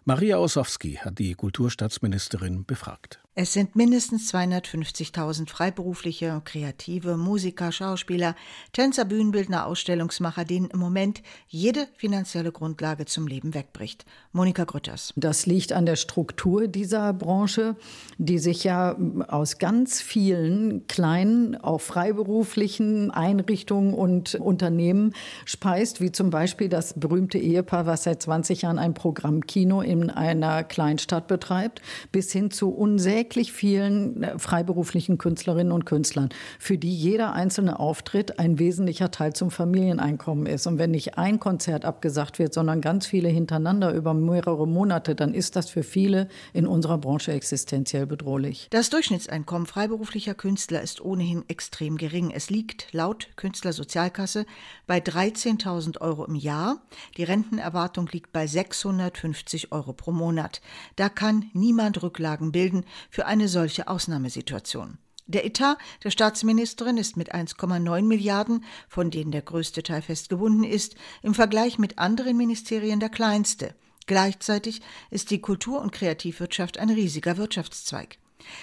Maria 0.05 0.38
Ossowski 0.38 0.95
hat 0.95 1.21
die 1.21 1.35
Kulturstaatsministerin 1.35 2.65
befragt. 2.65 3.21
Es 3.40 3.52
sind 3.52 3.76
mindestens 3.76 4.35
250.000 4.35 5.49
freiberufliche, 5.49 6.42
kreative 6.45 7.16
Musiker, 7.16 7.71
Schauspieler, 7.71 8.35
Tänzer, 8.73 9.04
Bühnenbildner, 9.04 9.64
Ausstellungsmacher, 9.64 10.45
denen 10.45 10.71
im 10.71 10.80
Moment 10.80 11.23
jede 11.47 11.87
finanzielle 11.95 12.50
Grundlage 12.50 13.04
zum 13.04 13.28
Leben 13.28 13.54
wegbricht. 13.54 14.04
Monika 14.33 14.64
Grütters. 14.64 15.12
Das 15.14 15.47
liegt 15.47 15.73
an 15.73 15.87
der 15.87 15.95
Struktur 15.95 16.66
dieser 16.66 17.12
Branche, 17.12 17.76
die 18.16 18.38
sich 18.38 18.64
ja 18.64 18.97
aus 19.28 19.59
ganz 19.59 20.00
vielen 20.00 20.88
kleinen, 20.88 21.54
auch 21.54 21.80
freiberuflichen 21.80 23.12
Einrichtungen 23.12 23.95
und 23.95 24.35
Unternehmen 24.35 25.14
speist, 25.45 26.00
wie 26.00 26.11
zum 26.11 26.30
Beispiel 26.30 26.68
das 26.68 26.99
berühmte 26.99 27.38
Ehepaar, 27.38 27.87
was 27.87 28.02
seit 28.02 28.21
20 28.21 28.62
Jahren 28.62 28.80
ein 28.80 28.95
Programm 28.95 29.47
Kino 29.47 29.80
in 29.80 30.11
einer 30.11 30.64
Kleinstadt 30.64 31.28
betreibt, 31.28 31.83
bis 32.11 32.33
hin 32.33 32.50
zu 32.50 32.71
unsäglichen 32.71 33.27
unsäglich 33.28 33.52
vielen 33.52 34.23
äh, 34.23 34.38
freiberuflichen 34.38 35.18
Künstlerinnen 35.18 35.73
und 35.73 35.85
Künstlern, 35.85 36.30
für 36.58 36.78
die 36.78 36.94
jeder 36.94 37.35
einzelne 37.35 37.78
Auftritt 37.78 38.38
ein 38.38 38.58
wesentlicher 38.58 39.11
Teil 39.11 39.35
zum 39.35 39.50
Familieneinkommen 39.50 40.47
ist. 40.47 40.66
Und 40.66 40.78
wenn 40.78 40.92
nicht 40.92 41.18
ein 41.18 41.38
Konzert 41.38 41.85
abgesagt 41.85 42.38
wird, 42.38 42.54
sondern 42.54 42.80
ganz 42.80 43.06
viele 43.06 43.28
hintereinander 43.28 43.92
über 43.92 44.14
mehrere 44.14 44.66
Monate, 44.66 45.14
dann 45.14 45.35
ist 45.35 45.56
das 45.56 45.68
für 45.68 45.82
viele 45.82 46.28
in 46.54 46.66
unserer 46.66 46.97
Branche 46.97 47.32
existenziell 47.32 48.06
bedrohlich. 48.06 48.68
Das 48.70 48.88
Durchschnittseinkommen 48.88 49.66
freiberuflicher 49.66 50.35
Künstler 50.35 50.80
ist 50.80 51.02
ohnehin 51.02 51.44
extrem 51.49 51.99
gering. 51.99 52.30
Es 52.30 52.49
liegt 52.49 52.94
laut 52.94 53.28
Künstlersozialkasse 53.37 54.47
bei 54.87 55.00
13.000 55.00 56.00
Euro 56.00 56.25
im 56.25 56.35
Jahr. 56.35 56.80
Die 57.18 57.25
Rentenerwartung 57.25 58.08
liegt 58.11 58.32
bei 58.32 58.47
650 58.47 59.70
Euro 59.73 59.92
pro 59.92 60.12
Monat. 60.12 60.62
Da 60.97 61.11
kann 61.11 61.50
niemand 61.52 62.02
Rücklagen 62.02 62.52
bilden 62.52 62.85
für 63.19 63.27
eine 63.27 63.49
solche 63.49 63.89
Ausnahmesituation. 63.89 64.97
Der 65.27 65.45
Etat 65.45 65.77
der 66.05 66.13
Staatsministerin 66.13 66.99
ist 66.99 67.17
mit 67.17 67.35
1,9 67.35 68.03
Milliarden, 68.03 68.65
von 68.89 69.11
denen 69.11 69.33
der 69.33 69.43
größte 69.43 69.83
Teil 69.83 70.03
festgebunden 70.03 70.63
ist, 70.63 70.95
im 71.25 71.35
Vergleich 71.35 71.81
mit 71.81 71.99
anderen 71.99 72.37
Ministerien 72.37 73.01
der 73.01 73.09
kleinste. 73.09 73.75
Gleichzeitig 74.07 74.83
ist 75.11 75.33
die 75.33 75.41
Kultur- 75.41 75.81
und 75.81 75.91
Kreativwirtschaft 75.91 76.79
ein 76.79 76.91
riesiger 76.91 77.37
Wirtschaftszweig. 77.39 78.19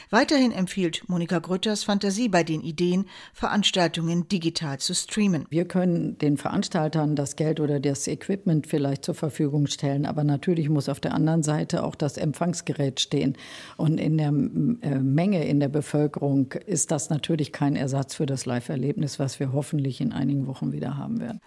Weiterhin 0.10 0.52
empfiehlt 0.52 1.04
Monika 1.08 1.40
Grütters 1.40 1.84
Fantasie 1.84 2.30
bei 2.30 2.44
den 2.44 2.62
Ideen, 2.62 3.06
Veranstaltungen 3.34 4.28
digital 4.28 4.80
zu 4.80 4.94
streamen. 4.94 5.46
Wir 5.50 5.66
können 5.66 6.18
den 6.18 6.38
Veranstaltern 6.38 7.16
das 7.16 7.36
Geld 7.36 7.60
oder 7.60 7.80
das 7.80 8.08
Equipment 8.08 8.68
vielleicht 8.68 9.06
zur 9.06 9.16
Verfügung 9.16 9.68
stellen, 9.68 10.06
aber 10.06 10.24
natürlich 10.24 10.70
muss 10.70 10.90
auf 10.90 11.00
der 11.00 11.14
anderen 11.14 11.44
Seite 11.44 11.84
auch 11.84 11.96
das 11.96 12.18
Empfangsgerät 12.18 13.00
stehen. 13.00 13.38
Und 13.78 14.00
in 14.00 14.18
der 14.18 14.30
äh, 14.30 15.00
Menge 15.00 15.46
in 15.46 15.60
der 15.60 15.70
Bevölkerung 15.70 16.54
ist 16.66 16.92
das 16.92 17.10
natürlich 17.10 17.52
kein 17.52 17.76
Ersatz 17.76 18.16
für 18.16 18.26
das 18.26 18.46
Live-Erlebnis, 18.46 19.20
was 19.20 19.40
wir 19.40 19.54
hoffentlich 19.54 20.02
in 20.02 20.12
einigen 20.12 20.48
Wochen 20.48 20.72
wieder 20.72 20.98
haben 20.98 21.20
werden. 21.20 21.42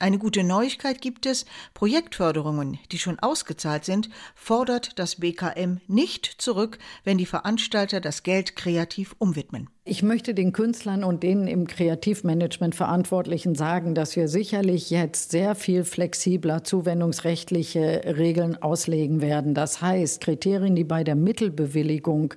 Eine 0.00 0.18
gute 0.18 0.42
Neuigkeit 0.42 1.00
gibt 1.00 1.24
es. 1.24 1.46
Projektförderungen, 1.72 2.78
die 2.90 2.98
schon 2.98 3.20
ausgezahlt 3.20 3.84
sind, 3.84 4.10
fordert 4.34 4.98
das 4.98 5.16
BKM 5.16 5.80
nicht 5.86 6.26
zurück, 6.26 6.78
wenn 7.04 7.16
die 7.16 7.26
Veranstalter 7.26 8.00
das 8.00 8.24
Geld 8.24 8.56
kreativ 8.56 9.14
umwidmen. 9.18 9.70
Ich 9.84 10.02
möchte 10.02 10.34
den 10.34 10.52
Künstlern 10.52 11.04
und 11.04 11.22
denen 11.22 11.46
im 11.46 11.66
Kreativmanagement 11.66 12.74
Verantwortlichen 12.74 13.54
sagen, 13.54 13.94
dass 13.94 14.16
wir 14.16 14.28
sicherlich 14.28 14.90
jetzt 14.90 15.30
sehr 15.30 15.54
viel 15.54 15.84
flexibler 15.84 16.64
zuwendungsrechtliche 16.64 18.02
Regeln 18.16 18.56
auslegen 18.60 19.20
werden. 19.20 19.54
Das 19.54 19.80
heißt, 19.80 20.20
Kriterien, 20.22 20.74
die 20.74 20.84
bei 20.84 21.04
der 21.04 21.16
Mittelbewilligung 21.16 22.34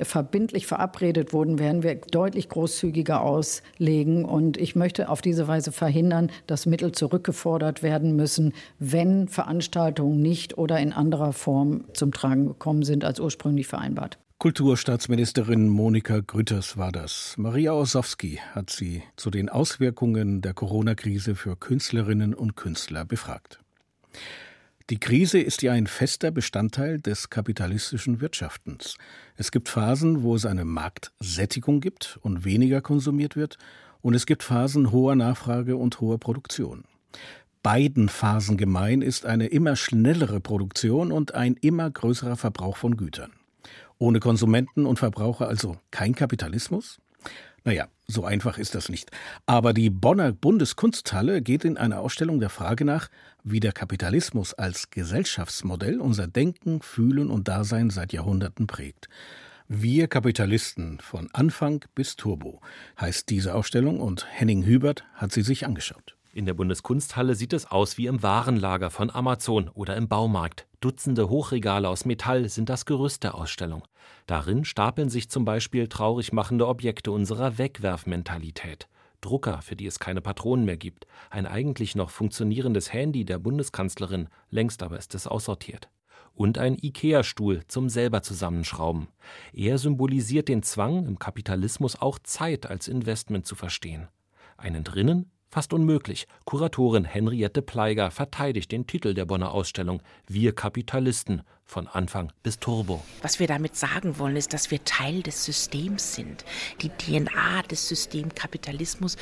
verbindlich 0.00 0.66
verabredet 0.66 1.32
wurden, 1.32 1.58
werden 1.58 1.82
wir 1.82 1.94
deutlich 1.96 2.48
großzügiger 2.48 3.22
auslegen. 3.22 4.24
Und 4.24 4.56
ich 4.56 4.76
möchte 4.76 5.08
auf 5.08 5.22
diese 5.22 5.48
Weise 5.48 5.72
verhindern, 5.72 6.30
dass 6.46 6.66
Mittel 6.66 6.92
zurückgefordert 6.92 7.82
werden 7.82 8.16
müssen, 8.16 8.52
wenn 8.78 9.28
Veranstaltungen 9.28 10.20
nicht 10.20 10.58
oder 10.58 10.78
in 10.78 10.92
anderer 10.92 11.32
Form 11.32 11.84
zum 11.94 12.12
Tragen 12.12 12.46
gekommen 12.46 12.82
sind 12.82 13.04
als 13.04 13.20
ursprünglich 13.20 13.66
vereinbart. 13.66 14.18
Kulturstaatsministerin 14.40 15.68
Monika 15.68 16.20
Grütters 16.20 16.78
war 16.78 16.92
das. 16.92 17.34
Maria 17.36 17.74
Ossowski 17.74 18.40
hat 18.54 18.70
sie 18.70 19.02
zu 19.16 19.30
den 19.30 19.50
Auswirkungen 19.50 20.40
der 20.40 20.54
Corona-Krise 20.54 21.34
für 21.34 21.56
Künstlerinnen 21.56 22.32
und 22.32 22.56
Künstler 22.56 23.04
befragt. 23.04 23.60
Die 24.90 24.98
Krise 24.98 25.38
ist 25.38 25.62
ja 25.62 25.70
ein 25.70 25.86
fester 25.86 26.32
Bestandteil 26.32 26.98
des 26.98 27.30
kapitalistischen 27.30 28.20
Wirtschaftens. 28.20 28.96
Es 29.36 29.52
gibt 29.52 29.68
Phasen, 29.68 30.24
wo 30.24 30.34
es 30.34 30.44
eine 30.44 30.64
Marktsättigung 30.64 31.80
gibt 31.80 32.18
und 32.22 32.44
weniger 32.44 32.80
konsumiert 32.80 33.36
wird, 33.36 33.56
und 34.02 34.14
es 34.14 34.26
gibt 34.26 34.42
Phasen 34.42 34.90
hoher 34.90 35.14
Nachfrage 35.14 35.76
und 35.76 36.00
hoher 36.00 36.18
Produktion. 36.18 36.82
Beiden 37.62 38.08
Phasen 38.08 38.56
gemein 38.56 39.00
ist 39.00 39.26
eine 39.26 39.46
immer 39.46 39.76
schnellere 39.76 40.40
Produktion 40.40 41.12
und 41.12 41.36
ein 41.36 41.54
immer 41.54 41.88
größerer 41.88 42.36
Verbrauch 42.36 42.76
von 42.76 42.96
Gütern. 42.96 43.30
Ohne 43.98 44.18
Konsumenten 44.18 44.86
und 44.86 44.98
Verbraucher 44.98 45.46
also 45.46 45.76
kein 45.92 46.16
Kapitalismus? 46.16 46.98
Naja, 47.64 47.88
so 48.06 48.24
einfach 48.24 48.58
ist 48.58 48.74
das 48.74 48.88
nicht. 48.88 49.10
Aber 49.46 49.72
die 49.72 49.90
Bonner 49.90 50.32
Bundeskunsthalle 50.32 51.42
geht 51.42 51.64
in 51.64 51.76
einer 51.76 52.00
Ausstellung 52.00 52.40
der 52.40 52.48
Frage 52.48 52.84
nach, 52.84 53.08
wie 53.44 53.60
der 53.60 53.72
Kapitalismus 53.72 54.54
als 54.54 54.90
Gesellschaftsmodell 54.90 56.00
unser 56.00 56.26
Denken, 56.26 56.80
Fühlen 56.82 57.30
und 57.30 57.48
Dasein 57.48 57.90
seit 57.90 58.12
Jahrhunderten 58.12 58.66
prägt. 58.66 59.08
Wir 59.68 60.08
Kapitalisten 60.08 60.98
von 61.00 61.28
Anfang 61.32 61.84
bis 61.94 62.16
Turbo 62.16 62.60
heißt 63.00 63.30
diese 63.30 63.54
Ausstellung 63.54 64.00
und 64.00 64.26
Henning 64.28 64.66
Hubert 64.66 65.04
hat 65.14 65.30
sie 65.30 65.42
sich 65.42 65.64
angeschaut. 65.64 66.16
In 66.32 66.46
der 66.46 66.54
Bundeskunsthalle 66.54 67.34
sieht 67.34 67.52
es 67.52 67.66
aus 67.66 67.98
wie 67.98 68.06
im 68.06 68.22
Warenlager 68.22 68.90
von 68.90 69.10
Amazon 69.10 69.68
oder 69.68 69.96
im 69.96 70.06
Baumarkt. 70.06 70.68
Dutzende 70.78 71.28
Hochregale 71.28 71.88
aus 71.88 72.04
Metall 72.04 72.48
sind 72.48 72.68
das 72.68 72.84
Gerüst 72.84 73.24
der 73.24 73.34
Ausstellung. 73.34 73.82
Darin 74.26 74.64
stapeln 74.64 75.08
sich 75.08 75.28
zum 75.28 75.44
Beispiel 75.44 75.88
traurig 75.88 76.32
machende 76.32 76.68
Objekte 76.68 77.10
unserer 77.10 77.58
Wegwerfmentalität. 77.58 78.86
Drucker, 79.20 79.60
für 79.60 79.74
die 79.74 79.86
es 79.86 79.98
keine 79.98 80.20
Patronen 80.20 80.64
mehr 80.64 80.76
gibt, 80.76 81.08
ein 81.30 81.46
eigentlich 81.46 81.96
noch 81.96 82.10
funktionierendes 82.10 82.92
Handy 82.92 83.24
der 83.24 83.40
Bundeskanzlerin, 83.40 84.28
längst 84.50 84.84
aber 84.84 84.98
ist 84.98 85.16
es 85.16 85.26
aussortiert. 85.26 85.88
Und 86.32 86.58
ein 86.58 86.78
IKEA-Stuhl 86.80 87.62
zum 87.66 87.88
selber 87.88 88.22
zusammenschrauben. 88.22 89.08
Er 89.52 89.78
symbolisiert 89.78 90.46
den 90.46 90.62
Zwang, 90.62 91.06
im 91.06 91.18
Kapitalismus 91.18 92.00
auch 92.00 92.20
Zeit 92.20 92.66
als 92.66 92.86
Investment 92.86 93.46
zu 93.46 93.56
verstehen. 93.56 94.06
Einen 94.56 94.84
drinnen 94.84 95.28
Fast 95.52 95.72
unmöglich. 95.72 96.28
Kuratorin 96.44 97.04
Henriette 97.04 97.60
Pleiger 97.60 98.12
verteidigt 98.12 98.70
den 98.70 98.86
Titel 98.86 99.14
der 99.14 99.24
Bonner 99.24 99.50
Ausstellung 99.50 100.00
Wir 100.28 100.54
Kapitalisten 100.54 101.42
von 101.70 101.86
Anfang 101.86 102.32
bis 102.42 102.58
Turbo. 102.58 103.02
Was 103.22 103.38
wir 103.38 103.46
damit 103.46 103.76
sagen 103.76 104.18
wollen, 104.18 104.36
ist, 104.36 104.52
dass 104.52 104.70
wir 104.72 104.84
Teil 104.84 105.22
des 105.22 105.44
Systems 105.44 106.14
sind. 106.14 106.44
Die 106.82 106.88
DNA 106.88 107.62
des 107.70 107.88
Systems 107.88 108.34
Kapitalismus, 108.34 109.16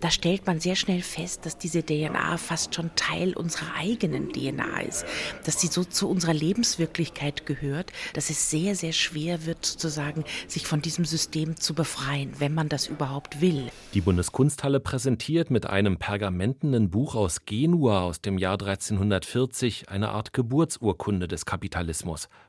da 0.00 0.10
stellt 0.10 0.46
man 0.46 0.60
sehr 0.60 0.76
schnell 0.76 1.02
fest, 1.02 1.44
dass 1.44 1.58
diese 1.58 1.84
DNA 1.84 2.38
fast 2.38 2.74
schon 2.74 2.90
Teil 2.96 3.34
unserer 3.34 3.74
eigenen 3.76 4.32
DNA 4.32 4.80
ist, 4.80 5.04
dass 5.44 5.60
sie 5.60 5.66
so 5.66 5.84
zu 5.84 6.08
unserer 6.08 6.32
Lebenswirklichkeit 6.32 7.44
gehört, 7.44 7.92
dass 8.14 8.30
es 8.30 8.50
sehr, 8.50 8.74
sehr 8.74 8.92
schwer 8.92 9.44
wird, 9.44 9.66
sozusagen, 9.66 10.24
sich 10.48 10.66
von 10.66 10.80
diesem 10.80 11.04
System 11.04 11.56
zu 11.56 11.74
befreien, 11.74 12.32
wenn 12.38 12.54
man 12.54 12.70
das 12.70 12.86
überhaupt 12.86 13.42
will. 13.42 13.70
Die 13.92 14.00
Bundeskunsthalle 14.00 14.80
präsentiert 14.80 15.50
mit 15.50 15.66
einem 15.66 15.98
pergamentenen 15.98 16.90
Buch 16.90 17.14
aus 17.14 17.44
Genua 17.44 18.00
aus 18.00 18.22
dem 18.22 18.38
Jahr 18.38 18.54
1340 18.54 19.90
eine 19.90 20.08
Art 20.10 20.32
Geburtsurkunde 20.32 21.28
des 21.28 21.44
Kapitalismus. 21.44 21.89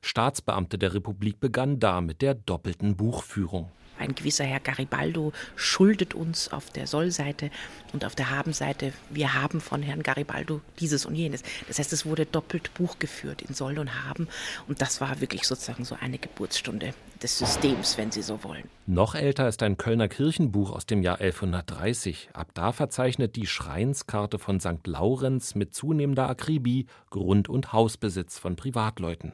Staatsbeamte 0.01 0.77
der 0.77 0.93
Republik 0.93 1.39
begannen 1.39 1.79
da 1.79 2.01
mit 2.01 2.21
der 2.21 2.33
doppelten 2.35 2.95
Buchführung. 2.95 3.69
Ein 4.01 4.15
gewisser 4.15 4.43
Herr 4.43 4.59
Garibaldo 4.59 5.31
schuldet 5.55 6.13
uns 6.13 6.51
auf 6.51 6.69
der 6.71 6.87
Sollseite 6.87 7.51
und 7.93 8.03
auf 8.03 8.15
der 8.15 8.29
Habenseite, 8.29 8.93
wir 9.09 9.33
haben 9.33 9.61
von 9.61 9.81
Herrn 9.83 10.03
Garibaldo 10.03 10.61
dieses 10.79 11.05
und 11.05 11.15
jenes. 11.15 11.43
Das 11.67 11.79
heißt, 11.79 11.93
es 11.93 12.05
wurde 12.05 12.25
doppelt 12.25 12.73
Buch 12.73 12.99
geführt 12.99 13.41
in 13.41 13.53
Soll 13.53 13.79
und 13.79 14.03
Haben 14.03 14.27
und 14.67 14.81
das 14.81 15.01
war 15.01 15.21
wirklich 15.21 15.47
sozusagen 15.47 15.85
so 15.85 15.95
eine 15.99 16.17
Geburtsstunde 16.17 16.93
des 17.21 17.37
Systems, 17.37 17.97
wenn 17.97 18.11
Sie 18.11 18.23
so 18.23 18.43
wollen. 18.43 18.63
Noch 18.87 19.15
älter 19.15 19.47
ist 19.47 19.61
ein 19.63 19.77
Kölner 19.77 20.07
Kirchenbuch 20.07 20.71
aus 20.71 20.85
dem 20.85 21.03
Jahr 21.03 21.21
1130. 21.21 22.29
Ab 22.33 22.49
da 22.53 22.71
verzeichnet 22.71 23.35
die 23.35 23.45
Schreinskarte 23.45 24.39
von 24.39 24.59
St. 24.59 24.85
Laurenz 24.85 25.53
mit 25.55 25.75
zunehmender 25.75 26.27
Akribie 26.27 26.87
Grund- 27.09 27.49
und 27.49 27.71
Hausbesitz 27.73 28.39
von 28.39 28.55
Privatleuten. 28.55 29.33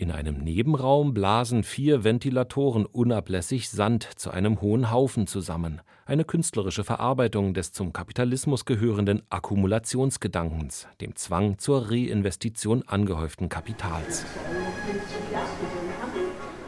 In 0.00 0.12
einem 0.12 0.38
Nebenraum 0.38 1.12
blasen 1.12 1.64
vier 1.64 2.04
Ventilatoren 2.04 2.86
unablässig 2.86 3.68
Sand 3.68 4.08
zu 4.14 4.30
einem 4.30 4.60
hohen 4.60 4.92
Haufen 4.92 5.26
zusammen. 5.26 5.80
Eine 6.06 6.24
künstlerische 6.24 6.84
Verarbeitung 6.84 7.52
des 7.52 7.72
zum 7.72 7.92
Kapitalismus 7.92 8.64
gehörenden 8.64 9.22
Akkumulationsgedankens, 9.28 10.86
dem 11.00 11.16
Zwang 11.16 11.58
zur 11.58 11.90
Reinvestition 11.90 12.84
angehäuften 12.86 13.48
Kapitals. 13.48 14.24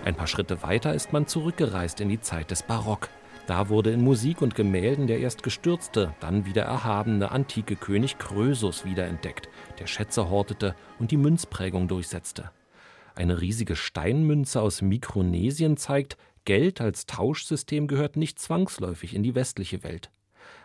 Ein 0.04 0.16
paar 0.16 0.26
Schritte 0.26 0.64
weiter 0.64 0.92
ist 0.92 1.12
man 1.12 1.28
zurückgereist 1.28 2.00
in 2.00 2.08
die 2.08 2.20
Zeit 2.20 2.50
des 2.50 2.64
Barock. 2.64 3.10
Da 3.46 3.68
wurde 3.68 3.92
in 3.92 4.02
Musik 4.02 4.42
und 4.42 4.56
Gemälden 4.56 5.06
der 5.06 5.20
erst 5.20 5.44
gestürzte, 5.44 6.14
dann 6.18 6.46
wieder 6.46 6.62
erhabene 6.62 7.30
antike 7.30 7.76
König 7.76 8.18
Krösus 8.18 8.84
wiederentdeckt, 8.84 9.48
der 9.78 9.86
Schätze 9.86 10.30
hortete 10.30 10.74
und 10.98 11.12
die 11.12 11.16
Münzprägung 11.16 11.86
durchsetzte. 11.86 12.50
Eine 13.20 13.42
riesige 13.42 13.76
Steinmünze 13.76 14.62
aus 14.62 14.80
Mikronesien 14.80 15.76
zeigt, 15.76 16.16
Geld 16.46 16.80
als 16.80 17.04
Tauschsystem 17.04 17.86
gehört 17.86 18.16
nicht 18.16 18.38
zwangsläufig 18.38 19.14
in 19.14 19.22
die 19.22 19.34
westliche 19.34 19.82
Welt. 19.82 20.10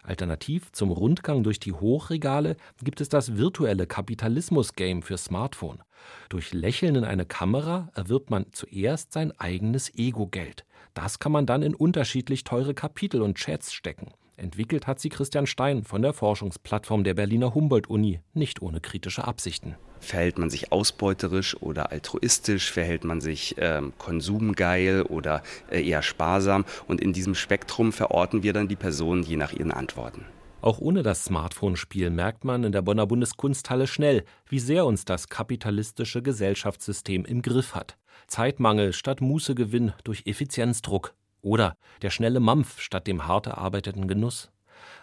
Alternativ 0.04 0.72
zum 0.72 0.90
Rundgang 0.90 1.44
durch 1.44 1.60
die 1.60 1.74
Hochregale 1.74 2.56
gibt 2.82 3.02
es 3.02 3.10
das 3.10 3.36
virtuelle 3.36 3.88
Kapitalismus-Game 3.88 5.02
für 5.02 5.18
Smartphone. 5.18 5.84
Durch 6.30 6.54
Lächeln 6.54 6.96
in 6.96 7.04
eine 7.04 7.26
Kamera 7.26 7.90
erwirbt 7.94 8.30
man 8.30 8.46
zuerst 8.54 9.12
sein 9.12 9.38
eigenes 9.38 9.94
Ego-Geld. 9.94 10.64
Das 10.94 11.20
kann 11.20 11.34
man 11.34 11.46
dann 11.46 11.62
in 11.62 11.76
unterschiedlich 11.76 12.46
teure 12.46 12.74
Kapitel 12.74 13.22
und 13.22 13.36
Chats 13.36 13.74
stecken. 13.74 14.14
Entwickelt 14.38 14.86
hat 14.86 15.00
sie 15.00 15.10
Christian 15.10 15.48
Stein 15.48 15.84
von 15.84 16.02
der 16.02 16.14
Forschungsplattform 16.14 17.04
der 17.04 17.14
Berliner 17.14 17.54
Humboldt-Uni, 17.54 18.20
nicht 18.34 18.62
ohne 18.62 18.82
kritische 18.82 19.26
Absichten. 19.26 19.76
Verhält 20.00 20.38
man 20.38 20.50
sich 20.50 20.72
ausbeuterisch 20.72 21.56
oder 21.62 21.92
altruistisch? 21.92 22.72
Verhält 22.72 23.06
man 23.06 23.22
sich 23.22 23.56
ähm, 23.58 23.94
konsumgeil 23.98 25.04
oder 25.04 25.42
äh, 25.72 25.88
eher 25.88 26.02
sparsam? 26.02 26.66
Und 26.88 27.02
in 27.02 27.14
diesem 27.14 27.34
Spektrum 27.34 27.94
verorten 27.94 28.44
wir 28.44 28.54
dann 28.54 28.68
die 28.68 28.76
Personen 28.76 29.24
je 29.24 29.38
nach 29.38 29.54
ihren 29.54 29.72
Antworten. 29.72 30.26
Auch 30.62 30.80
ohne 30.80 31.04
das 31.04 31.24
Smartphone-Spiel 31.26 32.10
merkt 32.10 32.44
man 32.44 32.64
in 32.64 32.72
der 32.72 32.82
Bonner 32.82 33.06
Bundeskunsthalle 33.06 33.88
schnell, 33.88 34.26
wie 34.50 34.60
sehr 34.60 34.86
uns 34.86 35.06
das 35.06 35.30
kapitalistische 35.30 36.22
Gesellschaftssystem 36.22 37.24
im 37.24 37.42
Griff 37.42 37.76
hat. 37.76 37.98
Zeitmangel 38.28 38.92
statt 38.92 39.22
Mußegewinn 39.22 39.94
durch 40.04 40.24
Effizienzdruck, 40.26 41.14
oder 41.46 41.78
der 42.02 42.10
schnelle 42.10 42.40
Mampf 42.40 42.82
statt 42.82 43.08
dem 43.08 43.28
hart 43.28 43.48
erarbeiteten 43.48 44.08
Genuss. 44.08 44.52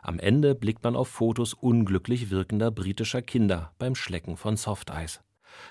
Am 0.03 0.19
Ende 0.19 0.55
blickt 0.55 0.83
man 0.83 0.97
auf 0.97 1.09
Fotos 1.09 1.55
unglücklich 1.55 2.31
wirkender 2.31 2.71
britischer 2.71 3.23
Kinder 3.23 3.73
beim 3.79 3.95
Schlecken 3.95 4.37
von 4.37 4.57
Softeis. 4.57 5.21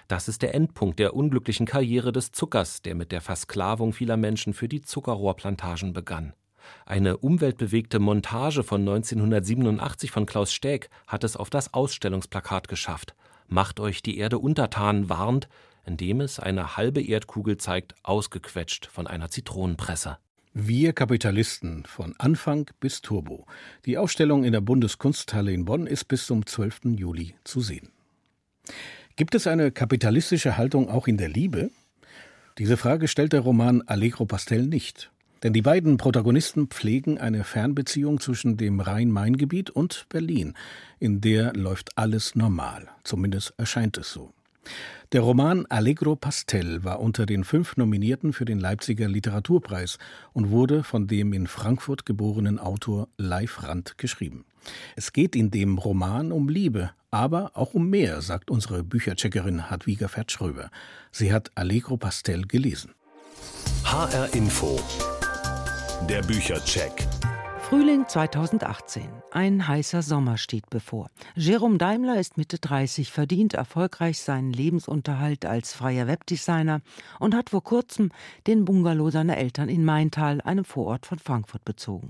Das 0.08 0.28
ist 0.28 0.42
der 0.42 0.56
Endpunkt 0.56 1.00
der 1.00 1.16
unglücklichen 1.16 1.66
Karriere 1.66 2.12
des 2.12 2.32
Zuckers, 2.32 2.82
der 2.82 2.96
mit 2.96 3.12
der 3.12 3.22
Versklavung 3.22 3.94
vieler 3.94 4.16
Menschen 4.16 4.54
für 4.54 4.70
die 4.70 4.82
Zuckerrohrplantagen 4.82 5.92
begann. 5.92 6.34
Eine 6.86 7.18
umweltbewegte 7.18 8.00
Montage 8.00 8.64
von 8.64 8.82
1987 8.82 10.12
von 10.12 10.26
Klaus 10.26 10.54
Steg 10.54 10.90
hat 11.08 11.24
es 11.24 11.36
auf 11.36 11.50
das 11.50 11.74
Ausstellungsplakat 11.74 12.68
geschafft. 12.68 13.16
Macht 13.48 13.80
euch 13.80 14.04
die 14.04 14.18
Erde 14.18 14.38
untertan, 14.40 15.10
warnt, 15.10 15.50
indem 15.84 16.22
es 16.22 16.40
eine 16.40 16.78
halbe 16.78 17.02
Erdkugel 17.02 17.58
zeigt, 17.58 17.96
ausgequetscht 18.04 18.86
von 18.86 19.08
einer 19.08 19.30
Zitronenpresse. 19.30 20.18
Wir 20.54 20.92
Kapitalisten 20.92 21.86
von 21.86 22.14
Anfang 22.18 22.70
bis 22.82 23.02
Turbo. 23.02 23.46
Die 23.86 23.98
Ausstellung 23.98 24.44
in 24.44 24.52
der 24.52 24.60
Bundeskunsthalle 24.60 25.54
in 25.54 25.64
Bonn 25.64 25.88
ist 25.88 26.10
bis 26.10 26.26
zum 26.26 26.46
12. 26.46 26.98
Juli 26.98 27.36
zu 27.46 27.62
sehen. 27.62 27.88
Gibt 29.16 29.34
es 29.34 29.48
eine 29.48 29.72
kapitalistische 29.72 30.58
Haltung 30.58 30.90
auch 30.90 31.08
in 31.08 31.16
der 31.16 31.30
Liebe? 31.30 31.72
Diese 32.58 32.76
Frage 32.76 33.08
stellt 33.08 33.32
der 33.32 33.40
Roman 33.40 33.82
Allegro 33.84 34.26
Pastel 34.26 34.68
nicht. 34.68 35.10
Denn 35.42 35.54
die 35.54 35.62
beiden 35.62 35.96
Protagonisten 35.96 36.68
pflegen 36.68 37.18
eine 37.18 37.46
Fernbeziehung 37.46 38.20
zwischen 38.20 38.58
dem 38.58 38.82
Rhein-Main-Gebiet 38.82 39.70
und 39.70 40.06
Berlin. 40.10 40.54
In 41.00 41.22
der 41.22 41.54
läuft 41.54 41.98
alles 41.98 42.36
normal. 42.36 42.90
Zumindest 43.06 43.54
erscheint 43.58 43.98
es 43.98 44.12
so. 44.12 44.34
Der 45.12 45.22
Roman 45.22 45.66
Allegro 45.68 46.16
Pastel 46.16 46.84
war 46.84 47.02
unter 47.02 47.26
den 47.26 47.44
fünf 47.44 47.76
Nominierten 47.76 48.32
für 48.32 48.46
den 48.46 48.60
Leipziger 48.60 49.10
Literaturpreis 49.10 49.98
und 50.32 50.52
wurde 50.52 50.84
von 50.84 51.08
dem 51.08 51.34
in 51.34 51.48
Frankfurt 51.48 52.06
geborenen 52.06 52.60
Autor 52.60 53.10
Leif 53.18 53.64
Rand 53.64 53.98
geschrieben. 53.98 54.46
Es 54.96 55.12
geht 55.12 55.36
in 55.36 55.52
dem 55.52 55.78
Roman 55.78 56.32
um 56.32 56.48
Liebe, 56.48 56.92
aber 57.10 57.52
auch 57.56 57.74
um 57.74 57.90
mehr, 57.90 58.22
sagt 58.22 58.50
unsere 58.50 58.84
Büchercheckerin 58.84 59.70
Hadwiga 59.70 60.08
Fertschröber. 60.08 60.70
Sie 61.12 61.34
hat 61.34 61.52
Allegro 61.56 61.98
Pastel 61.98 62.48
gelesen. 62.48 62.94
HR 63.84 64.34
Info. 64.34 64.80
Der 66.08 66.22
Büchercheck. 66.22 67.08
Frühling 67.72 68.06
2018. 68.06 69.08
Ein 69.32 69.66
heißer 69.66 70.02
Sommer 70.02 70.38
steht 70.38 70.70
bevor. 70.70 71.10
Jerome 71.36 71.78
Daimler 71.78 72.20
ist 72.20 72.36
Mitte 72.36 72.60
30, 72.60 73.10
verdient 73.10 73.54
erfolgreich 73.54 74.20
seinen 74.20 74.52
Lebensunterhalt 74.52 75.46
als 75.46 75.72
freier 75.72 76.06
Webdesigner 76.06 76.82
und 77.22 77.34
hat 77.34 77.52
vor 77.52 77.64
kurzem 77.64 78.12
den 78.46 78.66
Bungalow 78.66 79.10
seiner 79.10 79.38
Eltern 79.38 79.70
in 79.70 79.86
Maintal, 79.86 80.42
einem 80.42 80.66
Vorort 80.66 81.06
von 81.06 81.18
Frankfurt, 81.18 81.64
bezogen. 81.64 82.10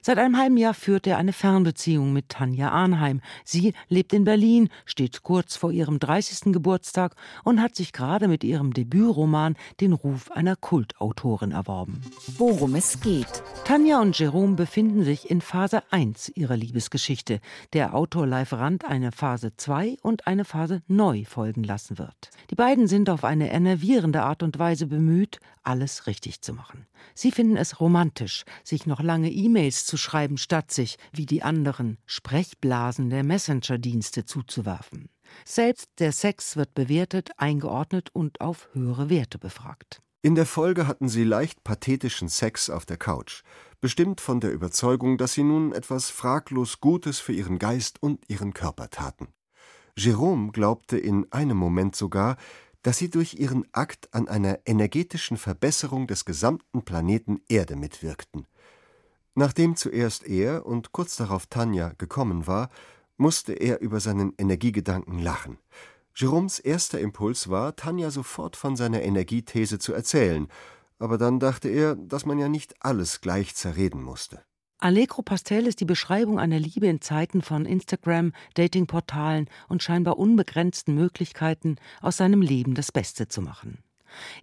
Seit 0.00 0.18
einem 0.18 0.38
halben 0.38 0.56
Jahr 0.56 0.74
führt 0.74 1.06
er 1.06 1.18
eine 1.18 1.32
Fernbeziehung 1.32 2.12
mit 2.12 2.28
Tanja 2.28 2.70
Arnheim. 2.70 3.20
Sie 3.44 3.74
lebt 3.88 4.12
in 4.12 4.24
Berlin, 4.24 4.68
steht 4.86 5.22
kurz 5.22 5.56
vor 5.56 5.72
ihrem 5.72 5.98
30. 5.98 6.52
Geburtstag 6.52 7.14
und 7.44 7.60
hat 7.60 7.74
sich 7.74 7.92
gerade 7.92 8.28
mit 8.28 8.44
ihrem 8.44 8.72
Debütroman 8.72 9.56
den 9.80 9.92
Ruf 9.92 10.30
einer 10.30 10.56
Kultautorin 10.56 11.52
erworben. 11.52 12.00
Worum 12.36 12.74
es 12.74 13.00
geht. 13.00 13.42
Tanja 13.64 14.00
und 14.00 14.18
Jerome 14.18 14.54
befinden 14.54 15.04
sich 15.04 15.30
in 15.30 15.40
Phase 15.40 15.82
1 15.90 16.32
ihrer 16.34 16.56
Liebesgeschichte. 16.56 17.40
Der 17.72 17.94
Autor 17.94 18.26
Leif 18.26 18.52
Rand 18.52 18.84
eine 18.84 19.12
Phase 19.12 19.56
2 19.56 19.96
und 20.02 20.26
eine 20.26 20.44
Phase 20.44 20.82
neu 20.86 21.24
folgen 21.24 21.64
lassen 21.64 21.98
wird. 21.98 22.30
Die 22.50 22.54
beiden 22.54 22.86
sind 22.86 23.10
auf 23.10 23.24
eine 23.24 23.50
enervierende 23.52 24.22
Art 24.22 24.42
und 24.42 24.58
Weise 24.58 24.86
bemüht, 24.86 25.40
alles 25.62 26.06
richtig 26.06 26.40
zu 26.40 26.54
machen. 26.54 26.86
Sie 27.14 27.30
finden 27.30 27.56
es 27.56 27.80
romantisch, 27.80 28.44
sich 28.64 28.86
noch 28.86 29.02
lange 29.02 29.28
E-Mails 29.38 29.86
zu 29.86 29.96
schreiben, 29.96 30.36
statt 30.36 30.72
sich, 30.72 30.98
wie 31.12 31.24
die 31.24 31.42
anderen, 31.42 31.98
Sprechblasen 32.06 33.08
der 33.08 33.22
Messenger-Dienste 33.22 34.24
zuzuwerfen. 34.24 35.08
Selbst 35.44 35.88
der 35.98 36.12
Sex 36.12 36.56
wird 36.56 36.74
bewertet, 36.74 37.30
eingeordnet 37.36 38.10
und 38.12 38.40
auf 38.40 38.68
höhere 38.72 39.08
Werte 39.08 39.38
befragt. 39.38 40.02
In 40.22 40.34
der 40.34 40.46
Folge 40.46 40.88
hatten 40.88 41.08
sie 41.08 41.22
leicht 41.22 41.62
pathetischen 41.62 42.28
Sex 42.28 42.68
auf 42.68 42.84
der 42.84 42.96
Couch, 42.96 43.42
bestimmt 43.80 44.20
von 44.20 44.40
der 44.40 44.52
Überzeugung, 44.52 45.16
dass 45.16 45.34
sie 45.34 45.44
nun 45.44 45.72
etwas 45.72 46.10
fraglos 46.10 46.80
Gutes 46.80 47.20
für 47.20 47.32
ihren 47.32 47.60
Geist 47.60 48.02
und 48.02 48.28
ihren 48.28 48.52
Körper 48.52 48.90
taten. 48.90 49.28
Jerome 49.96 50.50
glaubte 50.50 50.98
in 50.98 51.30
einem 51.30 51.56
Moment 51.56 51.94
sogar, 51.94 52.36
dass 52.82 52.98
sie 52.98 53.10
durch 53.10 53.34
ihren 53.34 53.66
Akt 53.72 54.12
an 54.12 54.28
einer 54.28 54.60
energetischen 54.64 55.36
Verbesserung 55.36 56.06
des 56.06 56.24
gesamten 56.24 56.84
Planeten 56.84 57.40
Erde 57.48 57.76
mitwirkten. 57.76 58.46
Nachdem 59.38 59.76
zuerst 59.76 60.26
er 60.26 60.66
und 60.66 60.90
kurz 60.90 61.14
darauf 61.14 61.46
Tanja 61.46 61.90
gekommen 61.96 62.48
war, 62.48 62.70
musste 63.16 63.52
er 63.52 63.80
über 63.80 64.00
seinen 64.00 64.32
Energiegedanken 64.36 65.20
lachen. 65.20 65.58
Jeroms 66.16 66.58
erster 66.58 66.98
Impuls 66.98 67.48
war, 67.48 67.76
Tanja 67.76 68.10
sofort 68.10 68.56
von 68.56 68.74
seiner 68.74 69.00
Energiethese 69.02 69.78
zu 69.78 69.92
erzählen, 69.92 70.48
aber 70.98 71.18
dann 71.18 71.38
dachte 71.38 71.68
er, 71.68 71.94
dass 71.94 72.26
man 72.26 72.40
ja 72.40 72.48
nicht 72.48 72.74
alles 72.84 73.20
gleich 73.20 73.54
zerreden 73.54 74.02
musste. 74.02 74.42
Allegro 74.80 75.22
Pastel 75.22 75.68
ist 75.68 75.78
die 75.78 75.84
Beschreibung 75.84 76.40
einer 76.40 76.58
Liebe 76.58 76.88
in 76.88 77.00
Zeiten 77.00 77.40
von 77.40 77.64
Instagram, 77.64 78.32
Datingportalen 78.54 79.48
und 79.68 79.84
scheinbar 79.84 80.18
unbegrenzten 80.18 80.96
Möglichkeiten, 80.96 81.76
aus 82.00 82.16
seinem 82.16 82.42
Leben 82.42 82.74
das 82.74 82.90
Beste 82.90 83.28
zu 83.28 83.40
machen. 83.40 83.84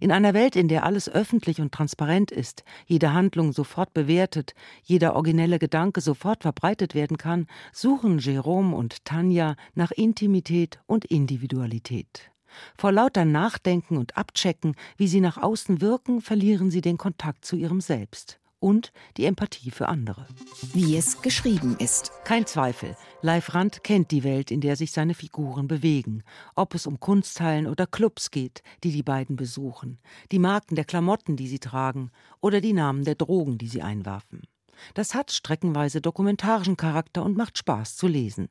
In 0.00 0.12
einer 0.12 0.34
Welt, 0.34 0.56
in 0.56 0.68
der 0.68 0.84
alles 0.84 1.08
öffentlich 1.08 1.60
und 1.60 1.72
transparent 1.72 2.30
ist, 2.30 2.64
jede 2.86 3.12
Handlung 3.12 3.52
sofort 3.52 3.94
bewertet, 3.94 4.54
jeder 4.82 5.14
originelle 5.14 5.58
Gedanke 5.58 6.00
sofort 6.00 6.42
verbreitet 6.42 6.94
werden 6.94 7.18
kann, 7.18 7.46
suchen 7.72 8.18
Jerome 8.18 8.76
und 8.76 9.04
Tanja 9.04 9.56
nach 9.74 9.90
Intimität 9.90 10.78
und 10.86 11.04
Individualität. 11.04 12.30
Vor 12.76 12.92
lauter 12.92 13.24
Nachdenken 13.24 13.96
und 13.96 14.16
Abchecken, 14.16 14.76
wie 14.96 15.08
sie 15.08 15.20
nach 15.20 15.36
außen 15.36 15.80
wirken, 15.80 16.20
verlieren 16.20 16.70
sie 16.70 16.80
den 16.80 16.96
Kontakt 16.96 17.44
zu 17.44 17.56
ihrem 17.56 17.80
Selbst 17.80 18.40
und 18.66 18.92
die 19.16 19.26
Empathie 19.26 19.70
für 19.70 19.86
andere. 19.86 20.26
Wie 20.72 20.96
es 20.96 21.22
geschrieben 21.22 21.76
ist. 21.78 22.10
Kein 22.24 22.46
Zweifel, 22.46 22.96
Leif 23.22 23.54
Rand 23.54 23.84
kennt 23.84 24.10
die 24.10 24.24
Welt, 24.24 24.50
in 24.50 24.60
der 24.60 24.74
sich 24.74 24.90
seine 24.90 25.14
Figuren 25.14 25.68
bewegen. 25.68 26.24
Ob 26.56 26.74
es 26.74 26.88
um 26.88 26.98
Kunsthallen 26.98 27.68
oder 27.68 27.86
Clubs 27.86 28.32
geht, 28.32 28.64
die 28.82 28.90
die 28.90 29.04
beiden 29.04 29.36
besuchen, 29.36 30.00
die 30.32 30.40
Marken 30.40 30.74
der 30.74 30.84
Klamotten, 30.84 31.36
die 31.36 31.46
sie 31.46 31.60
tragen 31.60 32.10
oder 32.40 32.60
die 32.60 32.72
Namen 32.72 33.04
der 33.04 33.14
Drogen, 33.14 33.56
die 33.56 33.68
sie 33.68 33.82
einwerfen. 33.82 34.42
Das 34.94 35.14
hat 35.14 35.30
streckenweise 35.30 36.00
dokumentarischen 36.00 36.76
Charakter 36.76 37.22
und 37.22 37.36
macht 37.36 37.58
Spaß 37.58 37.94
zu 37.94 38.08
lesen. 38.08 38.48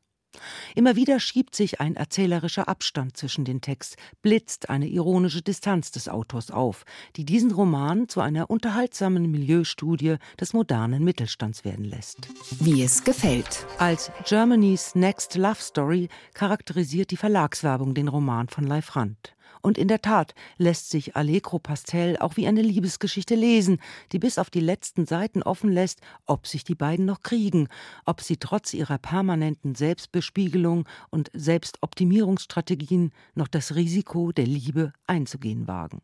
Immer 0.76 0.96
wieder 0.96 1.20
schiebt 1.20 1.56
sich 1.56 1.80
ein 1.82 1.96
erzählerischer 1.96 2.68
Abstand 2.68 3.18
zwischen 3.18 3.46
den 3.46 3.62
Text, 3.62 3.98
blitzt 4.22 4.70
eine 4.70 4.88
ironische 4.88 5.42
Distanz 5.42 5.92
des 5.92 6.10
Autors 6.10 6.52
auf, 6.52 6.86
die 7.16 7.26
diesen 7.26 7.52
Roman 7.52 8.08
zu 8.08 8.22
einer 8.22 8.50
unterhaltsamen 8.50 9.30
Milieustudie 9.30 10.16
des 10.40 10.54
modernen 10.54 11.04
Mittelstands 11.04 11.66
werden 11.66 11.86
lässt. 11.86 12.28
Wie 12.60 12.84
es 12.84 13.04
gefällt. 13.04 13.66
Als 13.78 14.12
Germany's 14.26 14.96
Next 14.96 15.36
Love 15.36 15.62
Story 15.62 16.10
charakterisiert 16.34 17.12
die 17.12 17.18
Verlagswerbung 17.18 17.94
den 17.94 18.08
Roman 18.08 18.48
von 18.48 18.66
Leif 18.66 18.96
Rand. 18.96 19.35
Und 19.66 19.80
in 19.80 19.88
der 19.88 20.04
Tat 20.04 20.36
lässt 20.60 20.92
sich 20.92 21.16
Allegro 21.16 21.58
Pastel 21.58 22.18
auch 22.18 22.38
wie 22.38 22.46
eine 22.46 22.62
Liebesgeschichte 22.62 23.34
lesen, 23.34 23.80
die 24.12 24.20
bis 24.20 24.38
auf 24.38 24.52
die 24.52 24.60
letzten 24.60 25.08
Seiten 25.08 25.42
offen 25.42 25.72
lässt, 25.72 26.02
ob 26.28 26.46
sich 26.46 26.64
die 26.64 26.76
beiden 26.76 27.06
noch 27.06 27.24
kriegen, 27.24 27.68
ob 28.06 28.22
sie 28.22 28.38
trotz 28.38 28.76
ihrer 28.76 29.00
permanenten 29.00 29.74
Selbstbespiegelung 29.74 30.88
und 31.10 31.32
Selbstoptimierungsstrategien 31.34 33.12
noch 33.34 33.48
das 33.48 33.74
Risiko 33.74 34.32
der 34.32 34.46
Liebe 34.46 34.94
einzugehen 35.08 35.68
wagen. 35.68 36.04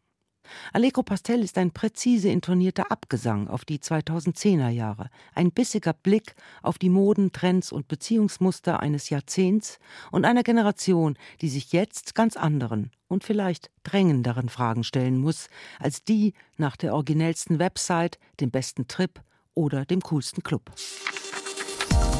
Allegro 0.73 1.03
Pastel 1.03 1.43
ist 1.43 1.57
ein 1.57 1.71
präzise 1.71 2.29
intonierter 2.29 2.91
Abgesang 2.91 3.47
auf 3.47 3.65
die 3.65 3.79
2010er 3.79 4.69
Jahre, 4.69 5.09
ein 5.35 5.51
bissiger 5.51 5.93
Blick 5.93 6.35
auf 6.61 6.77
die 6.77 6.89
Moden, 6.89 7.31
Trends 7.31 7.71
und 7.71 7.87
Beziehungsmuster 7.87 8.79
eines 8.79 9.09
Jahrzehnts 9.09 9.79
und 10.11 10.25
einer 10.25 10.43
Generation, 10.43 11.17
die 11.41 11.49
sich 11.49 11.71
jetzt 11.73 12.15
ganz 12.15 12.37
anderen 12.37 12.91
und 13.07 13.23
vielleicht 13.23 13.69
drängenderen 13.83 14.49
Fragen 14.49 14.83
stellen 14.83 15.17
muss, 15.17 15.47
als 15.79 16.03
die 16.03 16.33
nach 16.57 16.77
der 16.77 16.93
originellsten 16.93 17.59
Website, 17.59 18.17
dem 18.39 18.51
besten 18.51 18.87
Trip 18.87 19.21
oder 19.53 19.85
dem 19.85 20.01
coolsten 20.01 20.43
Club. 20.43 20.71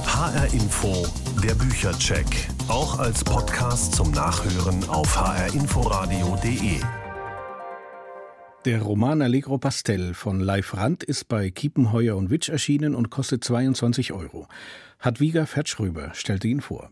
HR 0.05 0.53
Info, 0.53 1.07
der 1.41 1.55
Büchercheck, 1.55 2.27
auch 2.67 2.99
als 2.99 3.23
Podcast 3.23 3.95
zum 3.95 4.11
Nachhören 4.11 4.87
auf 4.89 5.17
hrinforadio.de. 5.17 6.81
Der 8.63 8.83
Roman 8.83 9.23
Allegro 9.23 9.57
Pastel 9.57 10.13
von 10.13 10.39
Leif 10.39 10.75
Rand 10.75 11.03
ist 11.03 11.27
bei 11.27 11.49
Kiepenheuer 11.49 12.15
und 12.15 12.29
Witsch 12.29 12.47
erschienen 12.47 12.93
und 12.93 13.09
kostet 13.09 13.43
22 13.43 14.13
Euro. 14.13 14.47
Hadwiga 14.99 15.47
Fetschrüber 15.47 16.11
stellte 16.13 16.47
ihn 16.47 16.61
vor. 16.61 16.91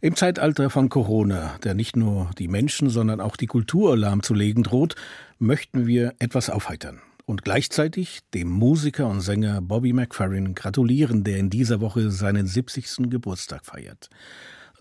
Im 0.00 0.16
Zeitalter 0.16 0.70
von 0.70 0.88
Corona, 0.88 1.56
der 1.62 1.74
nicht 1.74 1.94
nur 1.94 2.30
die 2.36 2.48
Menschen, 2.48 2.90
sondern 2.90 3.20
auch 3.20 3.36
die 3.36 3.46
Kultur 3.46 3.96
lahmzulegen 3.96 4.64
droht, 4.64 4.96
möchten 5.38 5.86
wir 5.86 6.14
etwas 6.18 6.50
aufheitern 6.50 7.00
und 7.26 7.44
gleichzeitig 7.44 8.18
dem 8.34 8.48
Musiker 8.48 9.06
und 9.06 9.20
Sänger 9.20 9.62
Bobby 9.62 9.92
McFerrin 9.92 10.56
gratulieren, 10.56 11.22
der 11.22 11.38
in 11.38 11.48
dieser 11.48 11.80
Woche 11.80 12.10
seinen 12.10 12.48
70. 12.48 13.08
Geburtstag 13.08 13.64
feiert. 13.64 14.10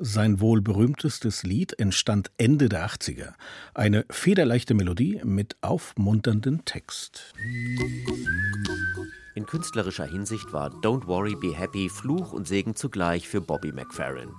Sein 0.03 0.41
wohl 0.41 0.61
berühmtestes 0.61 1.43
Lied 1.43 1.77
entstand 1.77 2.31
Ende 2.39 2.69
der 2.69 2.87
80er. 2.87 3.33
Eine 3.75 4.03
federleichte 4.09 4.73
Melodie 4.73 5.21
mit 5.23 5.57
aufmunterndem 5.61 6.65
Text. 6.65 7.35
In 9.35 9.45
künstlerischer 9.45 10.07
Hinsicht 10.07 10.51
war 10.53 10.71
Don't 10.81 11.05
Worry, 11.05 11.35
Be 11.35 11.55
Happy 11.55 11.87
Fluch 11.87 12.33
und 12.33 12.47
Segen 12.47 12.75
zugleich 12.75 13.27
für 13.27 13.41
Bobby 13.41 13.71
McFerrin. 13.71 14.31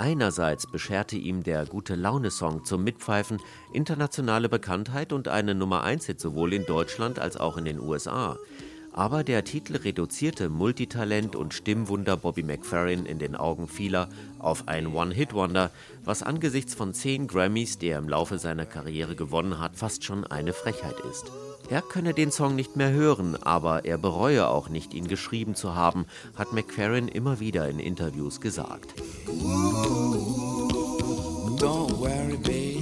Einerseits 0.00 0.68
bescherte 0.68 1.16
ihm 1.16 1.44
der 1.44 1.64
gute 1.66 1.94
Laune-Song 1.94 2.64
zum 2.64 2.82
Mitpfeifen 2.82 3.38
internationale 3.72 4.48
Bekanntheit 4.48 5.12
und 5.12 5.28
einen 5.28 5.58
Nummer-1-Hit 5.58 6.18
sowohl 6.18 6.52
in 6.52 6.66
Deutschland 6.66 7.20
als 7.20 7.36
auch 7.36 7.56
in 7.56 7.66
den 7.66 7.78
USA. 7.78 8.36
Aber 8.96 9.24
der 9.24 9.42
Titel 9.42 9.74
reduzierte 9.74 10.48
Multitalent 10.48 11.34
und 11.34 11.52
Stimmwunder 11.52 12.16
Bobby 12.16 12.44
McFerrin 12.44 13.06
in 13.06 13.18
den 13.18 13.34
Augen 13.34 13.66
vieler 13.66 14.08
auf 14.38 14.68
ein 14.68 14.94
One-Hit-Wonder, 14.94 15.72
was 16.04 16.22
angesichts 16.22 16.74
von 16.74 16.94
zehn 16.94 17.26
Grammys, 17.26 17.76
die 17.76 17.88
er 17.88 17.98
im 17.98 18.08
Laufe 18.08 18.38
seiner 18.38 18.66
Karriere 18.66 19.16
gewonnen 19.16 19.58
hat, 19.58 19.74
fast 19.74 20.04
schon 20.04 20.24
eine 20.24 20.52
Frechheit 20.52 20.94
ist. 21.10 21.32
Er 21.68 21.82
könne 21.82 22.14
den 22.14 22.30
Song 22.30 22.54
nicht 22.54 22.76
mehr 22.76 22.92
hören, 22.92 23.36
aber 23.42 23.84
er 23.84 23.98
bereue 23.98 24.46
auch 24.46 24.68
nicht, 24.68 24.94
ihn 24.94 25.08
geschrieben 25.08 25.56
zu 25.56 25.74
haben, 25.74 26.06
hat 26.36 26.52
McFerrin 26.52 27.08
immer 27.08 27.40
wieder 27.40 27.68
in 27.68 27.80
Interviews 27.80 28.40
gesagt. 28.40 28.94
Don't 31.58 31.98
worry, 31.98 32.73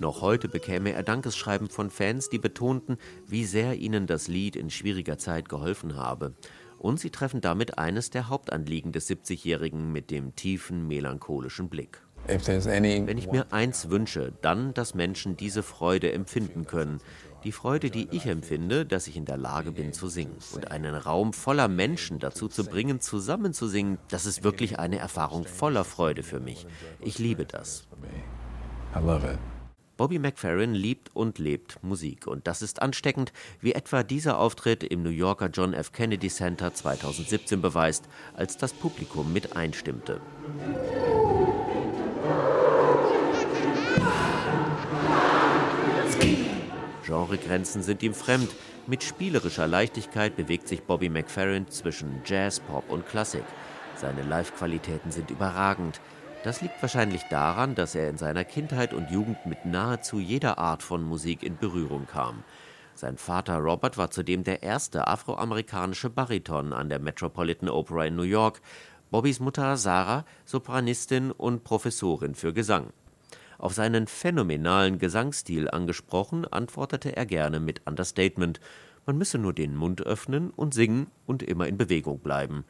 noch 0.00 0.22
heute 0.22 0.48
bekäme 0.48 0.92
er 0.92 1.02
Dankesschreiben 1.02 1.68
von 1.68 1.90
Fans, 1.90 2.28
die 2.28 2.38
betonten, 2.38 2.96
wie 3.26 3.44
sehr 3.44 3.74
ihnen 3.76 4.06
das 4.06 4.28
Lied 4.28 4.56
in 4.56 4.70
schwieriger 4.70 5.18
Zeit 5.18 5.48
geholfen 5.48 5.96
habe. 5.96 6.34
Und 6.78 6.98
sie 6.98 7.10
treffen 7.10 7.42
damit 7.42 7.78
eines 7.78 8.08
der 8.08 8.28
Hauptanliegen 8.28 8.92
des 8.92 9.08
70-Jährigen 9.10 9.92
mit 9.92 10.10
dem 10.10 10.34
tiefen, 10.34 10.88
melancholischen 10.88 11.68
Blick. 11.68 12.02
Wenn 12.26 13.18
ich 13.18 13.30
mir 13.30 13.52
eins 13.52 13.90
wünsche, 13.90 14.32
dann, 14.40 14.72
dass 14.74 14.94
Menschen 14.94 15.36
diese 15.36 15.62
Freude 15.62 16.12
empfinden 16.12 16.66
können. 16.66 17.00
Die 17.44 17.52
Freude, 17.52 17.90
die 17.90 18.08
ich 18.10 18.26
empfinde, 18.26 18.84
dass 18.86 19.06
ich 19.06 19.16
in 19.16 19.24
der 19.24 19.38
Lage 19.38 19.72
bin 19.72 19.92
zu 19.92 20.08
singen. 20.08 20.36
Und 20.54 20.70
einen 20.70 20.94
Raum 20.94 21.32
voller 21.32 21.68
Menschen 21.68 22.18
dazu 22.18 22.48
zu 22.48 22.64
bringen, 22.64 23.00
zusammen 23.00 23.52
zu 23.52 23.66
singen, 23.66 23.98
das 24.08 24.26
ist 24.26 24.44
wirklich 24.44 24.78
eine 24.78 24.98
Erfahrung 24.98 25.44
voller 25.44 25.84
Freude 25.84 26.22
für 26.22 26.40
mich. 26.40 26.66
Ich 27.00 27.18
liebe 27.18 27.46
das. 27.46 27.86
I 28.94 28.98
love 28.98 29.26
it. 29.26 29.38
Bobby 30.00 30.18
McFerrin 30.18 30.72
liebt 30.72 31.14
und 31.14 31.38
lebt 31.38 31.82
Musik 31.82 32.26
und 32.26 32.46
das 32.46 32.62
ist 32.62 32.80
ansteckend, 32.80 33.34
wie 33.60 33.74
etwa 33.74 34.02
dieser 34.02 34.38
Auftritt 34.38 34.82
im 34.82 35.02
New 35.02 35.10
Yorker 35.10 35.50
John 35.52 35.74
F. 35.74 35.92
Kennedy 35.92 36.30
Center 36.30 36.72
2017 36.72 37.60
beweist, 37.60 38.08
als 38.32 38.56
das 38.56 38.72
Publikum 38.72 39.30
mit 39.30 39.56
einstimmte. 39.56 40.22
Genregrenzen 47.04 47.82
sind 47.82 48.02
ihm 48.02 48.14
fremd. 48.14 48.48
Mit 48.86 49.02
spielerischer 49.04 49.66
Leichtigkeit 49.66 50.34
bewegt 50.34 50.66
sich 50.66 50.82
Bobby 50.82 51.10
McFerrin 51.10 51.68
zwischen 51.68 52.22
Jazz, 52.24 52.60
Pop 52.60 52.88
und 52.88 53.06
Klassik. 53.06 53.44
Seine 53.96 54.22
Live-Qualitäten 54.22 55.10
sind 55.10 55.30
überragend. 55.30 56.00
Das 56.42 56.62
liegt 56.62 56.80
wahrscheinlich 56.80 57.22
daran, 57.24 57.74
dass 57.74 57.94
er 57.94 58.08
in 58.08 58.16
seiner 58.16 58.44
Kindheit 58.44 58.94
und 58.94 59.10
Jugend 59.10 59.44
mit 59.44 59.66
nahezu 59.66 60.18
jeder 60.18 60.56
Art 60.56 60.82
von 60.82 61.02
Musik 61.02 61.42
in 61.42 61.58
Berührung 61.58 62.06
kam. 62.06 62.42
Sein 62.94 63.18
Vater 63.18 63.58
Robert 63.58 63.98
war 63.98 64.10
zudem 64.10 64.42
der 64.42 64.62
erste 64.62 65.06
afroamerikanische 65.06 66.08
Bariton 66.08 66.72
an 66.72 66.88
der 66.88 66.98
Metropolitan 66.98 67.68
Opera 67.68 68.06
in 68.06 68.16
New 68.16 68.22
York, 68.22 68.62
Bobbys 69.10 69.38
Mutter 69.38 69.76
Sarah 69.76 70.24
Sopranistin 70.46 71.30
und 71.30 71.62
Professorin 71.62 72.34
für 72.34 72.54
Gesang. 72.54 72.90
Auf 73.58 73.74
seinen 73.74 74.06
phänomenalen 74.06 74.98
Gesangsstil 74.98 75.68
angesprochen, 75.68 76.46
antwortete 76.46 77.14
er 77.16 77.26
gerne 77.26 77.60
mit 77.60 77.82
Understatement. 77.86 78.60
Man 79.04 79.18
müsse 79.18 79.36
nur 79.36 79.52
den 79.52 79.76
Mund 79.76 80.00
öffnen 80.00 80.48
und 80.50 80.72
singen 80.72 81.08
und 81.26 81.42
immer 81.42 81.68
in 81.68 81.76
Bewegung 81.76 82.20
bleiben. 82.20 82.64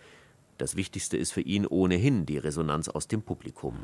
Das 0.60 0.76
Wichtigste 0.76 1.16
ist 1.16 1.32
für 1.32 1.40
ihn 1.40 1.66
ohnehin 1.66 2.26
die 2.26 2.36
Resonanz 2.36 2.90
aus 2.90 3.08
dem 3.08 3.22
Publikum. 3.22 3.78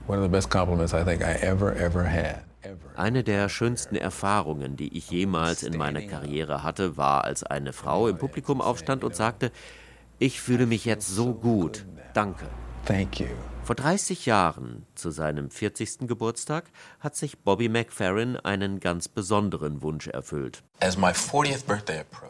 Eine 2.96 3.24
der 3.24 3.48
schönsten 3.48 3.96
Erfahrungen, 3.96 4.76
die 4.76 4.94
ich 4.94 5.10
jemals 5.10 5.62
in 5.62 5.78
meiner 5.78 6.02
Karriere 6.02 6.62
hatte, 6.62 6.98
war, 6.98 7.24
als 7.24 7.44
eine 7.44 7.72
Frau 7.72 8.08
im 8.08 8.18
Publikum 8.18 8.60
aufstand 8.60 9.04
und 9.04 9.16
sagte, 9.16 9.52
ich 10.18 10.42
fühle 10.42 10.66
mich 10.66 10.84
jetzt 10.84 11.08
so 11.08 11.32
gut. 11.32 11.86
Danke. 12.12 12.44
Thank 12.84 13.20
you. 13.20 13.28
Vor 13.66 13.74
30 13.74 14.26
Jahren, 14.26 14.86
zu 14.94 15.10
seinem 15.10 15.50
40. 15.50 16.06
Geburtstag, 16.06 16.70
hat 17.00 17.16
sich 17.16 17.40
Bobby 17.40 17.68
McFerrin 17.68 18.36
einen 18.36 18.78
ganz 18.78 19.08
besonderen 19.08 19.82
Wunsch 19.82 20.06
erfüllt. 20.06 20.62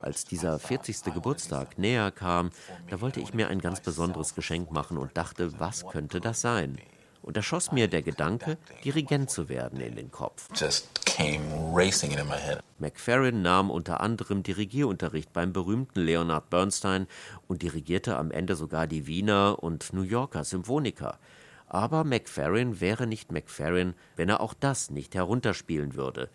Als 0.01 0.25
dieser 0.25 0.59
40. 0.59 1.13
Geburtstag 1.13 1.77
näher 1.77 2.11
kam, 2.11 2.53
da 2.89 3.03
wollte 3.03 3.21
ich 3.21 3.35
mir 3.35 3.49
ein 3.49 3.61
ganz 3.61 3.83
besonderes 3.83 4.35
Geschenk 4.35 4.73
machen 4.73 4.97
und 4.97 5.15
dachte, 5.19 5.61
was 5.61 5.87
könnte 5.87 6.23
das 6.23 6.41
sein? 6.41 6.79
Und 7.27 7.37
da 7.37 7.43
schoss 7.43 7.73
mir 7.73 7.89
der 7.89 8.03
Gedanke, 8.03 8.57
Dirigent 8.85 9.31
zu 9.31 9.49
werden, 9.49 9.81
in 9.81 9.97
den 9.97 10.13
Kopf. 10.13 10.49
McFerrin 12.79 13.43
nahm 13.43 13.69
unter 13.69 14.01
anderem 14.01 14.45
Dirigierunterricht 14.45 15.33
beim 15.33 15.53
berühmten 15.53 16.03
Leonard 16.03 16.51
Bernstein 16.51 17.09
und 17.49 17.63
dirigierte 17.63 18.17
am 18.17 18.31
Ende 18.31 18.55
sogar 18.55 18.87
die 18.87 19.09
Wiener 19.09 19.61
und 19.61 19.93
New 19.93 20.03
Yorker 20.03 20.45
Symphoniker. 20.45 21.19
Aber 21.67 22.05
McFerrin 22.05 22.81
wäre 22.81 23.09
nicht 23.09 23.33
McFerrin, 23.33 23.95
wenn 24.15 24.29
er 24.29 24.41
auch 24.41 24.55
das 24.55 24.91
nicht 24.91 25.17
herunterspielen 25.17 25.97
würde. 25.97 26.31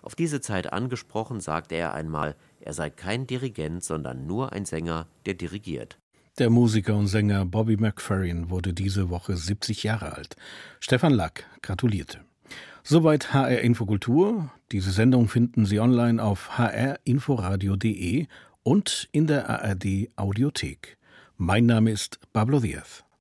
Auf 0.00 0.14
diese 0.14 0.40
Zeit 0.40 0.72
angesprochen, 0.72 1.40
sagte 1.40 1.74
er 1.74 1.92
einmal, 1.92 2.36
er 2.60 2.72
sei 2.72 2.88
kein 2.88 3.26
Dirigent, 3.26 3.82
sondern 3.82 4.28
nur 4.28 4.52
ein 4.52 4.64
Sänger, 4.64 5.08
der 5.26 5.34
dirigiert. 5.34 5.98
Der 6.38 6.50
Musiker 6.50 6.94
und 6.94 7.06
Sänger 7.06 7.46
Bobby 7.46 7.78
McFerrin 7.78 8.50
wurde 8.50 8.74
diese 8.74 9.08
Woche 9.08 9.38
70 9.38 9.84
Jahre 9.84 10.12
alt. 10.12 10.36
Stefan 10.80 11.14
Lack 11.14 11.46
gratulierte. 11.62 12.20
Soweit 12.82 13.32
HR 13.32 13.62
Infokultur. 13.62 14.50
Diese 14.70 14.90
Sendung 14.90 15.28
finden 15.28 15.64
Sie 15.64 15.80
online 15.80 16.22
auf 16.22 16.58
hrinforadio.de 16.58 18.26
und 18.62 19.08
in 19.12 19.26
der 19.26 19.48
ARD 19.48 20.10
Audiothek. 20.16 20.98
Mein 21.38 21.64
Name 21.64 21.90
ist 21.90 22.20
Pablo 22.34 22.60
Diaz. 22.60 23.05